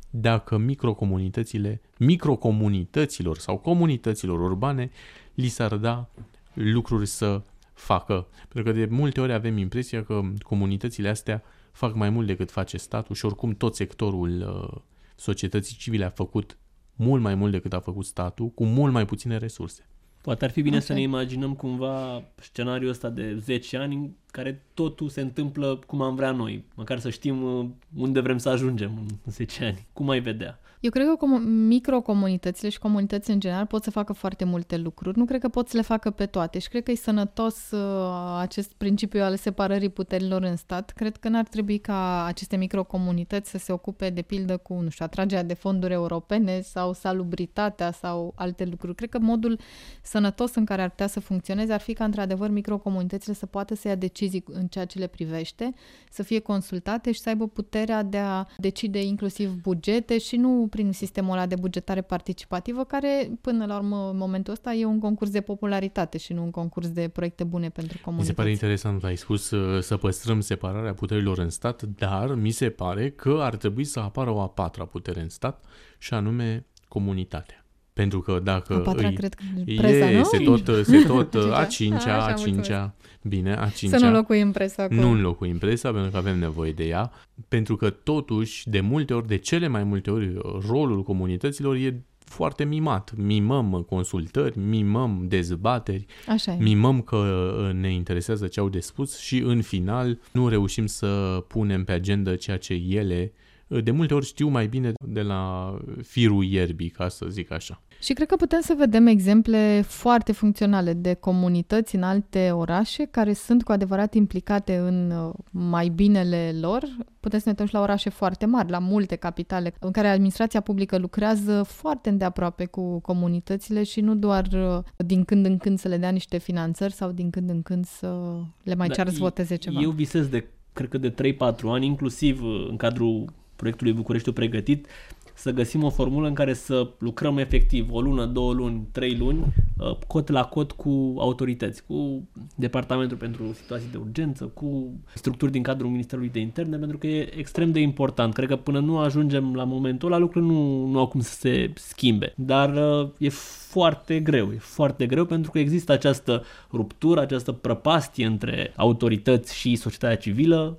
dacă 0.10 0.58
microcomunitățile, 0.58 1.82
microcomunităților 1.98 3.38
sau 3.38 3.58
comunităților 3.58 4.40
urbane 4.40 4.92
li 5.34 5.48
s-ar 5.48 5.76
da 5.76 6.10
lucruri 6.54 7.06
să 7.06 7.42
facă. 7.74 8.28
Pentru 8.48 8.72
că 8.72 8.80
de 8.80 8.86
multe 8.86 9.22
ori 9.22 9.34
avem 9.34 9.58
impresia 9.58 10.04
că 10.04 10.22
comunitățile 10.42 11.10
astea 11.10 11.44
fac 11.72 11.96
mai 11.96 12.10
mult 12.10 12.28
decât 12.28 12.52
face 12.52 12.78
statul 12.78 13.16
și 13.16 13.26
oricum 13.26 13.56
tot 13.56 13.76
sectorul 13.76 14.42
uh, 14.42 14.82
societății 15.16 15.78
civile 15.78 16.06
a 16.06 16.10
făcut 16.10 16.58
mult 16.96 17.22
mai 17.22 17.36
mult 17.36 17.52
decât 17.52 17.74
a 17.74 17.80
făcut 17.80 18.06
statul, 18.06 18.50
cu 18.50 18.66
mult 18.66 18.94
mai 18.94 19.06
puține 19.06 19.38
resurse. 19.38 19.86
Poate 20.22 20.46
ar 20.46 20.52
fi 20.52 20.62
bine 20.62 20.76
Ok. 20.76 20.84
să 20.84 20.94
ne 20.94 21.02
imaginăm 21.02 21.54
cumva 21.54 22.24
scenariul 22.36 22.90
ăsta 22.90 23.10
de 23.10 23.38
10 23.38 23.78
ani 23.78 23.96
în 23.96 24.10
care 24.32 24.64
totul 24.74 25.10
se 25.10 25.22
întâmplă 25.22 25.80
cum 25.88 26.02
am 26.02 26.16
vrea 26.16 26.32
noi, 26.32 26.64
măcar 26.76 27.00
să 27.00 27.10
știm 27.10 27.44
uh, 27.44 27.66
unde 27.96 28.20
vrem 28.20 28.38
să 28.38 28.50
ajungem 28.50 28.92
în 28.98 29.32
10 29.32 29.66
ani. 29.66 29.88
Cum 29.94 30.10
ai 30.10 30.20
vedea? 30.20 30.60
Eu 30.82 30.89
cred 30.89 31.08
că 31.08 31.15
comu- 31.15 31.38
microcomunitățile 31.67 32.70
și 32.70 32.80
comunități 32.80 33.32
în 33.32 33.39
general 33.39 33.65
pot 33.65 33.84
să 33.84 33.91
facă 33.91 34.13
foarte 34.13 34.44
multe 34.44 34.78
lucruri. 34.78 35.17
Nu 35.17 35.26
cred 35.26 35.41
că 35.41 35.50
pot 35.50 35.70
să 35.70 35.78
le 35.78 35.82
facă 35.84 36.10
pe 36.10 36.26
toate 36.26 36.60
și 36.60 36.70
cred 36.70 36.84
că 36.84 36.91
e 36.91 36.96
sănătos 36.96 37.72
uh, 37.72 38.38
acest 38.39 38.74
principiu 38.74 39.24
al 39.24 39.36
separării 39.36 39.89
puterilor 39.89 40.44
în 40.44 40.56
stat. 40.56 40.89
Cred 40.89 41.17
că 41.17 41.30
n-ar 41.30 41.44
trebui 41.44 41.78
ca 41.78 42.26
aceste 42.26 42.56
microcomunități 42.56 43.50
să 43.50 43.58
se 43.58 43.72
ocupe 43.72 44.10
de 44.10 44.22
pildă 44.22 44.58
cu, 44.58 44.74
nu 44.74 44.89
știu, 44.89 45.06
atragerea 45.06 45.44
de 45.44 45.54
fonduri 45.54 45.94
europene 45.94 46.62
sau 46.62 46.94
salubritatea 46.94 47.91
sau 47.91 48.34
alte 48.36 48.65
lucruri. 48.65 48.96
Cred 48.96 49.10
că 49.10 49.20
modul 49.20 49.60
sănătos 50.02 50.56
în 50.56 50.65
care 50.65 50.82
ar 50.82 50.89
putea 50.89 51.08
să 51.08 51.20
funcționeze 51.20 51.74
ar 51.74 51.82
fi 51.82 51.94
ca 51.94 52.04
într-adevăr 52.04 52.50
microcomunitățile 52.50 53.34
să 53.34 53.46
poată 53.46 53.76
să 53.76 53.88
ia 53.88 53.96
decizii 53.96 54.44
în 54.48 54.67
ceea 54.67 54.86
ce 54.86 55.00
le 55.00 55.08
privește, 55.08 55.74
să 56.12 56.24
fie 56.24 56.39
consultate 56.39 57.12
și 57.12 57.20
să 57.20 57.30
aibă 57.30 57.48
puterea 57.48 58.04
de 58.04 58.17
a 58.17 58.46
decide 58.58 59.04
inclusiv 59.04 59.62
bugete 59.62 60.17
și 60.17 60.36
nu 60.36 60.70
prin 60.72 60.92
sistemul 60.92 61.34
ăla 61.34 61.46
de 61.46 61.56
bugetare 61.56 62.02
participativă, 62.02 62.84
care 62.84 63.32
până 63.42 63.66
la 63.66 63.76
urmă 63.76 64.10
în 64.10 64.18
momentul 64.18 64.54
ăsta 64.54 64.74
e 64.74 64.86
un 64.86 65.00
concurs 65.00 65.30
de 65.32 65.42
popularitate 65.42 66.18
și 66.18 66.34
nu 66.34 66.44
un 66.44 66.52
concurs 66.52 66.90
de 66.90 67.08
proiecte 67.08 67.44
bune 67.44 67.70
pentru 67.70 67.94
Mi 67.98 68.04
comunități. 68.04 68.36
se 68.36 68.42
pare 68.42 68.52
interesant, 68.52 69.04
ai 69.04 69.16
spus 69.16 69.52
uh, 69.52 69.82
să 69.82 69.98
păstrăm 69.98 70.40
separarea 70.40 70.94
puterilor 70.94 71.38
în 71.38 71.50
stat, 71.50 71.82
dar 71.84 72.34
mi 72.34 72.52
se 72.52 72.70
pare 72.70 73.10
că 73.10 73.38
ar 73.42 73.56
trebui 73.56 73.84
să 73.84 74.00
apară 74.00 74.30
o 74.30 74.42
a 74.42 74.48
patra 74.48 74.86
putere 74.86 75.22
în 75.22 75.30
stat 75.30 75.64
și 75.98 76.14
anume 76.14 76.66
comunitatea. 76.88 77.61
Pentru 77.94 78.20
că 78.20 78.40
dacă 78.44 78.74
A 78.74 78.80
patra, 78.80 79.08
îi... 79.08 79.14
cred 79.14 79.34
că 79.34 79.44
presa, 79.76 80.10
e, 80.10 80.18
nu? 80.18 80.24
se 80.24 80.38
tot, 80.38 80.86
se 80.86 80.98
tot, 81.08 81.32
Cincea. 81.32 81.58
a 81.58 81.66
cincea, 81.66 82.16
Așa, 82.16 82.26
a 82.26 82.34
cincea, 82.34 82.96
bine, 83.22 83.54
a 83.54 83.70
cincea. 83.70 83.98
Să 83.98 84.06
nu 84.06 84.12
locuim 84.12 84.52
presa 84.52 84.84
acolo. 84.84 85.02
Nu 85.02 85.10
înlocuim 85.10 85.58
presa 85.58 85.92
pentru 85.92 86.12
că 86.12 86.18
avem 86.18 86.40
nevoie 86.40 86.72
de 86.72 86.84
ea, 86.88 87.12
pentru 87.48 87.76
că 87.76 87.90
totuși, 87.90 88.70
de 88.70 88.80
multe 88.80 89.14
ori, 89.14 89.28
de 89.28 89.38
cele 89.38 89.68
mai 89.68 89.84
multe 89.84 90.12
ori, 90.12 90.38
rolul 90.68 91.04
comunităților 91.04 91.76
e 91.76 92.04
foarte 92.18 92.64
mimat. 92.64 93.14
Mimăm 93.16 93.86
consultări, 93.90 94.60
mimăm 94.60 95.26
dezbateri, 95.28 96.06
Așa 96.28 96.52
e. 96.52 96.58
mimăm 96.60 97.02
că 97.02 97.16
uh, 97.16 97.74
ne 97.74 97.94
interesează 97.94 98.48
ce 98.48 98.60
au 98.60 98.70
de 98.70 98.80
spus 98.80 99.20
și 99.20 99.38
în 99.38 99.62
final 99.62 100.20
nu 100.32 100.48
reușim 100.48 100.86
să 100.86 101.44
punem 101.48 101.84
pe 101.84 101.92
agenda 101.92 102.36
ceea 102.36 102.58
ce 102.58 102.74
ele 102.74 103.32
uh, 103.34 103.40
de 103.80 103.92
multe 103.92 104.14
ori 104.14 104.26
știu 104.26 104.48
mai 104.48 104.68
bine 104.68 104.94
de 105.08 105.22
la 105.22 105.74
firul 106.04 106.44
ierbii, 106.44 106.90
ca 106.90 107.08
să 107.08 107.26
zic 107.30 107.52
așa. 107.52 107.82
Și 108.02 108.14
cred 108.14 108.28
că 108.28 108.36
putem 108.36 108.60
să 108.62 108.74
vedem 108.78 109.08
exemple 109.08 109.82
foarte 109.88 110.32
funcționale 110.32 110.94
de 110.94 111.14
comunități 111.14 111.96
în 111.96 112.04
alte 112.04 112.52
orașe 112.52 113.06
care 113.06 113.34
sunt 113.34 113.64
cu 113.64 113.72
adevărat 113.72 114.14
implicate 114.14 114.78
în 114.78 115.12
uh, 115.12 115.34
mai 115.52 115.88
binele 115.90 116.56
lor. 116.60 116.84
Putem 117.20 117.40
să 117.40 117.44
ne 117.46 117.52
uităm 117.52 117.66
și 117.66 117.74
la 117.74 117.82
orașe 117.82 118.10
foarte 118.10 118.46
mari, 118.46 118.70
la 118.70 118.80
multe 118.80 119.16
capitale, 119.16 119.74
în 119.80 119.92
care 119.92 120.08
administrația 120.08 120.60
publică 120.60 120.98
lucrează 120.98 121.64
foarte 121.64 122.10
îndeaproape 122.10 122.66
cu 122.66 123.00
comunitățile 123.00 123.84
și 123.84 124.02
nu 124.02 124.16
doar 124.16 124.48
uh, 124.54 125.06
din 125.06 125.24
când 125.24 125.46
în 125.46 125.58
când 125.58 125.80
să 125.80 125.88
le 125.88 125.98
dea 125.98 126.10
niște 126.10 126.38
finanțări 126.38 126.94
sau 126.94 127.12
din 127.12 127.30
când 127.30 127.50
în 127.50 127.62
când 127.62 127.86
să 127.86 128.40
le 128.64 128.76
mai 128.76 128.88
Da, 128.88 128.94
ceară 128.94 129.10
să 129.10 129.18
voteze 129.20 129.56
ceva. 129.56 129.80
Eu 129.80 129.90
visez 129.90 130.28
de, 130.28 130.46
cred 130.74 130.90
că 130.90 130.98
de 130.98 131.14
3-4 131.14 131.36
ani, 131.64 131.86
inclusiv 131.86 132.44
uh, 132.44 132.68
în 132.70 132.78
cadrul 132.78 133.34
proiectului 133.62 133.93
Bucureștiul 133.93 134.34
Pregătit, 134.34 134.88
să 135.34 135.52
găsim 135.52 135.84
o 135.84 135.89
formulă 135.89 136.28
în 136.28 136.34
care 136.34 136.54
să 136.54 136.88
lucrăm 137.00 137.38
efectiv 137.38 137.91
o 137.91 138.02
lună, 138.02 138.26
două 138.26 138.54
luni, 138.54 138.88
trei 138.91 139.15
luni, 139.15 139.39
uh, 139.78 139.95
cot 140.08 140.30
la 140.30 140.43
cot 140.43 140.71
cu 140.71 141.15
autorități, 141.17 141.86
cu 141.86 142.28
Departamentul 142.56 143.17
pentru 143.17 143.54
Situații 143.54 143.91
de 143.91 143.97
Urgență, 143.97 144.45
cu 144.45 144.91
structuri 145.13 145.52
din 145.52 145.63
cadrul 145.63 145.89
Ministerului 145.89 146.30
de 146.30 146.39
Interne, 146.39 146.78
pentru 146.78 146.97
că 146.97 147.08
e 147.08 147.38
extrem 147.38 147.71
de 147.71 147.80
important. 147.80 148.34
Cred 148.34 148.47
că 148.47 148.56
până 148.56 148.80
nu 148.80 148.97
ajungem 148.97 149.56
la 149.56 149.63
momentul 149.63 150.12
ăla, 150.12 150.17
lucrurile 150.17 150.52
nu, 150.52 150.86
nu 150.86 151.00
au 151.00 151.08
cum 151.08 151.21
să 151.21 151.34
se 151.34 151.71
schimbe. 151.76 152.34
Dar 152.36 152.76
uh, 153.02 153.10
e 153.17 153.30
foarte 153.72 154.20
greu, 154.20 154.52
e 154.52 154.58
foarte 154.60 155.06
greu 155.06 155.26
pentru 155.26 155.52
că 155.52 155.60
există 155.60 155.92
această 155.92 156.44
ruptură, 156.72 157.22
această 157.22 157.52
prăpastie 157.52 158.26
între 158.26 158.74
autorități 158.76 159.56
și 159.56 159.76
societatea 159.76 160.18
civilă. 160.18 160.78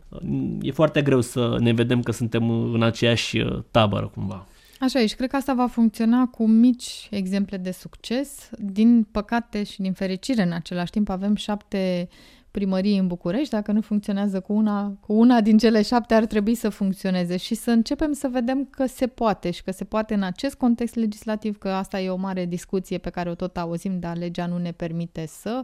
E 0.60 0.70
foarte 0.70 1.02
greu 1.02 1.20
să 1.20 1.56
ne 1.60 1.72
vedem 1.72 2.02
că 2.02 2.12
suntem 2.12 2.50
în 2.50 2.82
aceeași 2.82 3.38
uh, 3.38 3.58
tabără 3.70 4.10
cumva. 4.14 4.46
Așa 4.80 5.00
e 5.00 5.06
și 5.06 5.14
cred 5.14 5.30
că 5.30 5.36
asta 5.36 5.54
va 5.54 5.66
funcționa 5.66 6.26
cu 6.26 6.46
mici 6.46 7.08
exemple 7.10 7.56
de 7.56 7.70
succes. 7.70 8.50
Din 8.58 9.06
păcate 9.10 9.62
și 9.62 9.80
din 9.80 9.92
fericire 9.92 10.42
în 10.42 10.52
același 10.52 10.90
timp 10.90 11.08
avem 11.08 11.34
șapte 11.34 12.08
primării 12.52 12.98
în 12.98 13.06
București. 13.06 13.50
Dacă 13.50 13.72
nu 13.72 13.80
funcționează 13.80 14.40
cu 14.40 14.52
una, 14.52 14.96
cu 15.00 15.12
una 15.12 15.40
din 15.40 15.58
cele 15.58 15.82
șapte 15.82 16.14
ar 16.14 16.24
trebui 16.24 16.54
să 16.54 16.68
funcționeze 16.68 17.36
și 17.36 17.54
să 17.54 17.70
începem 17.70 18.12
să 18.12 18.28
vedem 18.28 18.64
că 18.70 18.86
se 18.86 19.06
poate 19.06 19.50
și 19.50 19.62
că 19.62 19.70
se 19.70 19.84
poate 19.84 20.14
în 20.14 20.22
acest 20.22 20.54
context 20.54 20.94
legislativ, 20.94 21.58
că 21.58 21.68
asta 21.68 22.00
e 22.00 22.10
o 22.10 22.16
mare 22.16 22.46
discuție 22.46 22.98
pe 22.98 23.10
care 23.10 23.30
o 23.30 23.34
tot 23.34 23.56
auzim, 23.56 23.98
dar 23.98 24.16
legea 24.16 24.46
nu 24.46 24.58
ne 24.58 24.72
permite 24.72 25.26
să. 25.26 25.62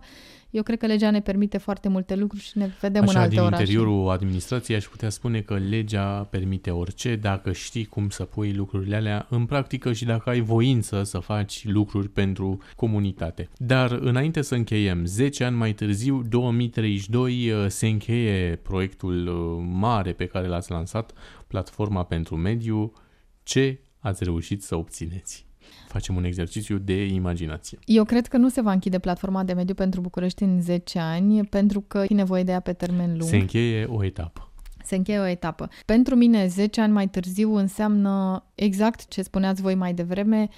Eu 0.51 0.63
cred 0.63 0.79
că 0.79 0.87
legea 0.87 1.11
ne 1.11 1.21
permite 1.21 1.59
foarte 1.59 1.89
multe 1.89 2.15
lucruri 2.15 2.43
și 2.43 2.59
ne 2.59 2.71
vedem 2.81 3.03
în 3.03 3.09
Așa, 3.09 3.19
alte 3.21 3.31
din 3.35 3.41
orașe. 3.41 3.63
interiorul 3.63 4.09
administrației 4.11 4.77
aș 4.77 4.85
putea 4.85 5.09
spune 5.09 5.41
că 5.41 5.55
legea 5.57 6.25
permite 6.31 6.71
orice 6.71 7.17
dacă 7.17 7.53
știi 7.53 7.85
cum 7.85 8.09
să 8.09 8.25
pui 8.25 8.53
lucrurile 8.53 8.97
alea 8.97 9.27
în 9.31 9.47
practică 9.47 9.93
și 9.93 10.05
dacă 10.05 10.31
ai 10.31 10.41
voință 10.41 11.03
să 11.03 11.19
faci 11.19 11.65
lucruri 11.67 12.09
pentru 12.09 12.59
comunitate. 12.77 13.49
Dar 13.57 13.91
înainte 13.91 14.43
să 14.43 14.55
încheiem, 14.55 15.05
10 15.05 15.45
ani 15.45 15.57
mai 15.57 15.73
târziu, 15.73 16.23
2032, 16.29 17.51
uh, 17.51 17.67
se 17.69 17.87
încheie 17.87 18.57
proiectul 18.57 19.27
uh, 19.27 19.67
mare 19.71 20.13
pe 20.13 20.27
care 20.27 20.47
l-ați 20.47 20.71
lansat, 20.71 21.13
Platforma 21.47 22.05
pentru 22.05 22.37
Mediu. 22.37 22.93
Ce 23.43 23.81
ați 23.99 24.25
reușit 24.25 24.63
să 24.63 24.77
obțineți? 24.77 25.48
Facem 25.89 26.17
un 26.17 26.25
exercițiu 26.25 26.79
de 26.79 27.07
imaginație. 27.07 27.79
Eu 27.85 28.05
cred 28.05 28.27
că 28.27 28.37
nu 28.37 28.49
se 28.49 28.61
va 28.61 28.73
închide 28.73 28.99
platforma 28.99 29.45
de 29.45 29.53
mediu 29.53 29.75
pentru 29.75 30.01
București 30.01 30.43
în 30.43 30.61
10 30.61 30.99
ani, 30.99 31.45
pentru 31.45 31.81
că 31.81 32.05
e 32.09 32.15
nevoie 32.15 32.43
de 32.43 32.53
ea 32.53 32.61
pe 32.61 32.73
termen 32.73 33.11
lung. 33.11 33.31
Se 33.31 33.37
încheie 33.37 33.85
o 33.85 34.05
etapă. 34.05 34.53
Se 34.85 34.97
încheie 34.97 35.19
o 35.19 35.27
etapă. 35.27 35.69
Pentru 35.85 36.15
mine, 36.15 36.47
10 36.47 36.81
ani 36.81 36.93
mai 36.93 37.09
târziu 37.09 37.55
înseamnă 37.55 38.45
exact 38.55 39.09
ce 39.09 39.23
spuneați 39.23 39.63
voi 39.63 39.75
mai 39.75 39.95
devreme, 39.95 40.49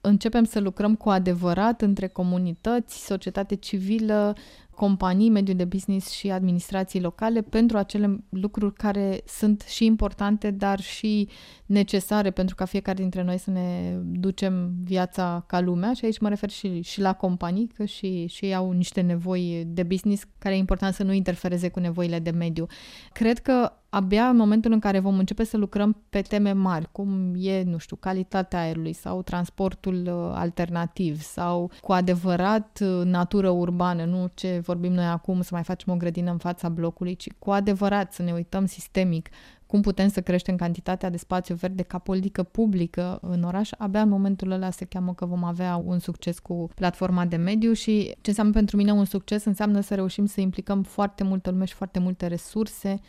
începem 0.00 0.44
să 0.44 0.60
lucrăm 0.60 0.94
cu 0.94 1.08
adevărat 1.08 1.82
între 1.82 2.06
comunități, 2.06 3.04
societate 3.04 3.54
civilă, 3.54 4.36
companii, 4.76 5.30
mediul 5.30 5.56
de 5.56 5.64
business 5.64 6.10
și 6.10 6.30
administrații 6.30 7.00
locale 7.00 7.42
pentru 7.42 7.78
acele 7.78 8.24
lucruri 8.28 8.74
care 8.74 9.20
sunt 9.26 9.60
și 9.60 9.84
importante, 9.84 10.50
dar 10.50 10.80
și 10.80 11.28
necesare 11.66 12.30
pentru 12.30 12.54
ca 12.54 12.64
fiecare 12.64 12.96
dintre 12.96 13.22
noi 13.22 13.38
să 13.38 13.50
ne 13.50 13.98
ducem 14.02 14.72
viața 14.84 15.44
ca 15.46 15.60
lumea 15.60 15.92
și 15.92 16.04
aici 16.04 16.18
mă 16.18 16.28
refer 16.28 16.50
și, 16.50 16.80
și 16.80 17.00
la 17.00 17.12
companii, 17.12 17.66
că 17.66 17.84
și, 17.84 18.26
și 18.26 18.44
ei 18.44 18.54
au 18.54 18.70
niște 18.70 19.00
nevoi 19.00 19.64
de 19.66 19.82
business 19.82 20.24
care 20.38 20.54
e 20.54 20.58
important 20.58 20.94
să 20.94 21.02
nu 21.02 21.12
interfereze 21.12 21.68
cu 21.68 21.80
nevoile 21.80 22.18
de 22.18 22.30
mediu. 22.30 22.66
Cred 23.12 23.38
că 23.38 23.72
abia 23.96 24.28
în 24.28 24.36
momentul 24.36 24.72
în 24.72 24.78
care 24.78 24.98
vom 24.98 25.18
începe 25.18 25.44
să 25.44 25.56
lucrăm 25.56 25.96
pe 26.10 26.20
teme 26.20 26.52
mari, 26.52 26.88
cum 26.92 27.34
e, 27.38 27.62
nu 27.62 27.78
știu, 27.78 27.96
calitatea 27.96 28.60
aerului 28.60 28.92
sau 28.92 29.22
transportul 29.22 30.02
uh, 30.06 30.32
alternativ 30.34 31.20
sau 31.20 31.70
cu 31.80 31.92
adevărat 31.92 32.78
uh, 32.82 33.04
natură 33.04 33.50
urbană, 33.50 34.04
nu 34.04 34.30
ce 34.34 34.60
vorbim 34.64 34.92
noi 34.92 35.04
acum 35.04 35.42
să 35.42 35.48
mai 35.52 35.62
facem 35.62 35.92
o 35.92 35.96
grădină 35.96 36.30
în 36.30 36.38
fața 36.38 36.68
blocului, 36.68 37.16
ci 37.16 37.28
cu 37.38 37.50
adevărat 37.50 38.12
să 38.12 38.22
ne 38.22 38.32
uităm 38.32 38.66
sistemic 38.66 39.28
cum 39.66 39.80
putem 39.80 40.08
să 40.08 40.20
creștem 40.20 40.56
cantitatea 40.56 41.10
de 41.10 41.16
spațiu 41.16 41.54
verde 41.54 41.82
ca 41.82 41.98
politică 41.98 42.42
publică 42.42 43.18
în 43.22 43.42
oraș, 43.42 43.70
abia 43.78 44.00
în 44.00 44.08
momentul 44.08 44.50
ăla 44.50 44.70
se 44.70 44.84
cheamă 44.84 45.14
că 45.14 45.26
vom 45.26 45.44
avea 45.44 45.82
un 45.84 45.98
succes 45.98 46.38
cu 46.38 46.68
platforma 46.74 47.24
de 47.24 47.36
mediu 47.36 47.72
și 47.72 48.14
ce 48.20 48.28
înseamnă 48.28 48.52
pentru 48.52 48.76
mine 48.76 48.92
un 48.92 49.04
succes 49.04 49.44
înseamnă 49.44 49.80
să 49.80 49.94
reușim 49.94 50.26
să 50.26 50.40
implicăm 50.40 50.82
foarte 50.82 51.24
multă 51.24 51.50
lume 51.50 51.64
și 51.64 51.74
foarte 51.74 51.98
multe 51.98 52.26
resurse 52.26 53.00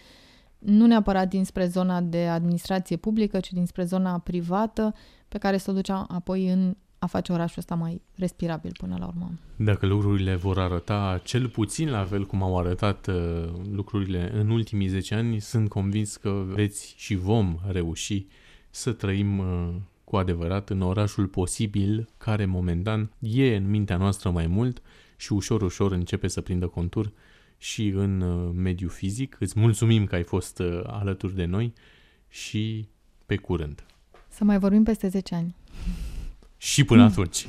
nu 0.59 0.85
neapărat 0.85 1.29
dinspre 1.29 1.65
zona 1.65 2.01
de 2.01 2.27
administrație 2.27 2.95
publică, 2.95 3.39
ci 3.39 3.51
dinspre 3.51 3.83
zona 3.83 4.19
privată, 4.19 4.93
pe 5.27 5.37
care 5.37 5.57
să 5.57 5.71
o 5.71 5.73
ducem 5.73 6.05
apoi 6.09 6.49
în 6.49 6.75
a 6.99 7.05
face 7.05 7.31
orașul 7.31 7.57
ăsta 7.57 7.75
mai 7.75 8.01
respirabil 8.15 8.71
până 8.77 8.95
la 8.99 9.07
urmă. 9.07 9.31
Dacă 9.55 9.85
lucrurile 9.85 10.35
vor 10.35 10.59
arăta 10.59 11.21
cel 11.23 11.47
puțin 11.47 11.89
la 11.89 12.03
fel 12.03 12.25
cum 12.25 12.43
au 12.43 12.57
arătat 12.59 13.07
uh, 13.07 13.15
lucrurile 13.71 14.31
în 14.33 14.49
ultimii 14.49 14.87
10 14.87 15.15
ani, 15.15 15.39
sunt 15.39 15.69
convins 15.69 16.15
că 16.15 16.43
veți 16.47 16.93
și 16.97 17.15
vom 17.15 17.59
reuși 17.67 18.27
să 18.69 18.91
trăim 18.91 19.37
uh, 19.37 19.69
cu 20.03 20.15
adevărat 20.15 20.69
în 20.69 20.81
orașul 20.81 21.27
posibil, 21.27 22.09
care 22.17 22.45
momentan 22.45 23.11
e 23.19 23.55
în 23.55 23.69
mintea 23.69 23.97
noastră 23.97 24.29
mai 24.29 24.47
mult 24.47 24.81
și 25.17 25.33
ușor, 25.33 25.61
ușor 25.61 25.91
începe 25.91 26.27
să 26.27 26.41
prindă 26.41 26.67
contur 26.67 27.11
și 27.57 27.87
în 27.87 28.21
uh, 28.21 28.51
mediul 28.55 28.89
fizic. 28.89 29.37
Îți 29.39 29.59
mulțumim 29.59 30.05
că 30.05 30.15
ai 30.15 30.23
fost 30.23 30.59
uh, 30.59 30.79
alături 30.85 31.35
de 31.35 31.45
noi 31.45 31.73
și 32.29 32.87
pe 33.25 33.35
curând. 33.35 33.85
Să 34.29 34.43
mai 34.43 34.59
vorbim 34.59 34.83
peste 34.83 35.07
10 35.07 35.35
ani. 35.35 35.55
Și 36.57 36.83
până 36.83 37.03
atunci. 37.09 37.47